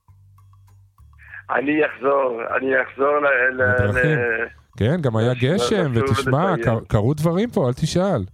[1.59, 3.27] אני אחזור, אני אחזור ל...
[3.63, 4.19] ל- בדרכים.
[4.19, 4.47] ל-
[4.77, 6.55] כן, גם היה גשם, ותשמע,
[6.89, 8.25] קרו דברים פה, אל תשאל.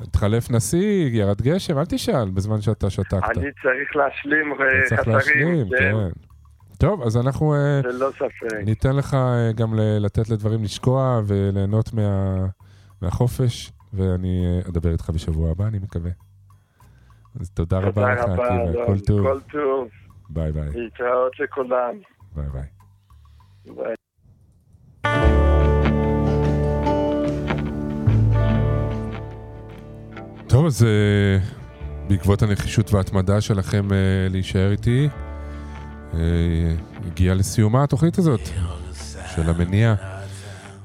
[0.00, 3.12] התחלף נשיא, ירד גשם, אל תשאל בזמן שאתה שתקת.
[3.36, 5.94] אני צריך להשלים אה, צריך חסרים, להשלים, כן.
[6.78, 8.52] טוב, אז אנחנו אה, ללא ספק.
[8.64, 9.68] ניתן לך אה, גם
[10.00, 12.46] לתת לדברים לשקוע וליהנות מה-
[13.02, 16.10] מהחופש, ואני אדבר איתך בשבוע הבא, אני מקווה.
[17.40, 18.86] אז תודה רבה תודה לך, רבה, עקיבא, אלון.
[18.86, 19.26] כל טוב.
[19.26, 19.88] כל טוב.
[20.30, 20.68] ביי ביי.
[20.74, 21.94] להתראות לכולם.
[22.34, 22.62] ביי ביי.
[23.76, 23.94] ביי.
[30.46, 31.38] טוב, אז אה,
[32.08, 33.96] בעקבות הנחישות וההתמדה שלכם אה,
[34.30, 35.08] להישאר איתי,
[36.14, 36.18] אה,
[37.06, 38.40] הגיעה לסיומה התוכנית הזאת
[39.34, 39.94] של המניע.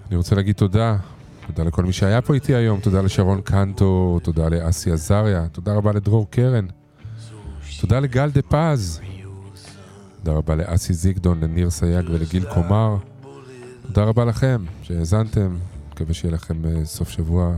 [0.07, 0.97] אני רוצה להגיד תודה.
[1.47, 5.91] תודה לכל מי שהיה פה איתי היום, תודה לשרון קנטו, תודה לאסי עזריה, תודה רבה
[5.91, 6.65] לדרור קרן,
[7.79, 9.01] תודה לגל דה פז,
[10.27, 12.97] תודה רבה לאסי זיגדון, לניר סייג ולגיל קומר,
[13.81, 15.55] תודה רבה לכם שהאזנתם,
[15.91, 17.55] מקווה שיהיה לכם אה, סוף שבוע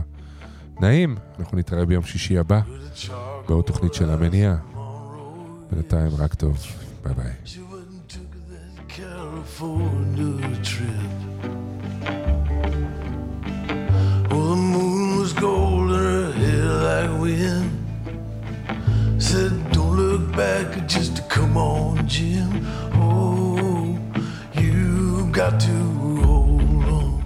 [0.80, 2.60] נעים, אנחנו נתראה ביום שישי הבא,
[3.48, 4.56] בעוד תוכנית של המניע.
[5.72, 6.58] בינתיים רק טוב,
[7.04, 7.32] ביי ביי.
[19.30, 19.69] Said,
[20.32, 22.66] back, just to come on, Jim.
[22.94, 23.98] Oh,
[24.54, 27.22] you got to hold on,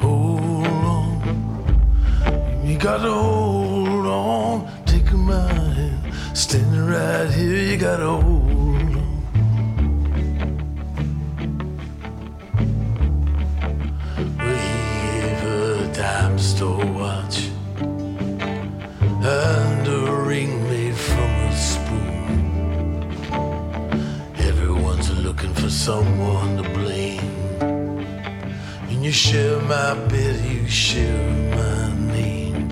[0.00, 2.66] hold on.
[2.66, 7.62] You got to hold on, take my hand, standing right here.
[7.72, 9.08] You got to hold on.
[14.38, 14.56] We
[15.02, 17.48] gave a dime store watch
[19.20, 20.67] and a ring
[25.78, 27.20] someone to blame.
[28.90, 32.68] And you share my bed, you share my name.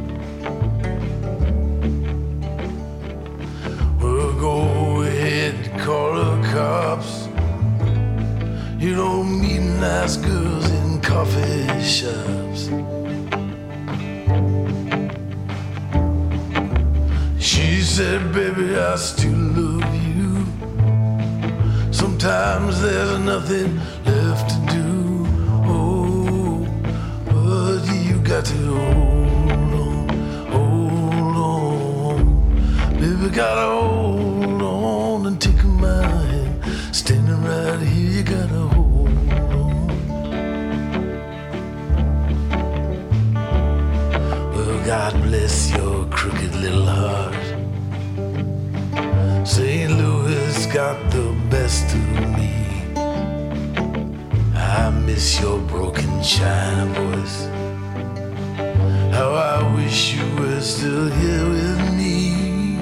[4.00, 5.54] Well, go ahead,
[5.84, 7.28] call the cops.
[8.82, 12.62] You don't meet nice girls in coffee shops.
[17.38, 19.75] She said, Baby, I still love.
[22.26, 25.26] Sometimes there's nothing left to do.
[25.64, 26.66] Oh,
[27.24, 30.08] but you got to hold on,
[30.50, 32.18] hold on.
[32.98, 36.64] Baby, gotta hold on and take my hand.
[36.92, 39.08] Standing right here, you gotta hold
[44.84, 47.34] God bless your crooked little heart.
[49.46, 49.92] St.
[49.92, 50.15] Louis
[50.72, 52.52] got the best of me.
[54.54, 57.48] I miss your broken china voice.
[59.14, 62.78] How I wish you were still here with me.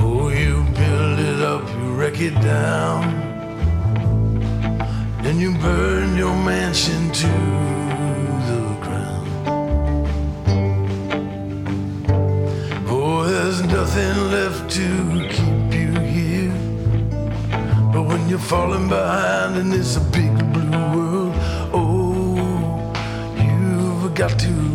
[0.00, 3.28] Oh, you build it up, you wreck it down.
[5.28, 7.77] and you burn your mansion to
[13.98, 16.52] nothing left to keep you here.
[17.92, 21.34] But when you're falling behind in this big blue world,
[21.72, 22.92] oh,
[23.36, 24.67] you've got to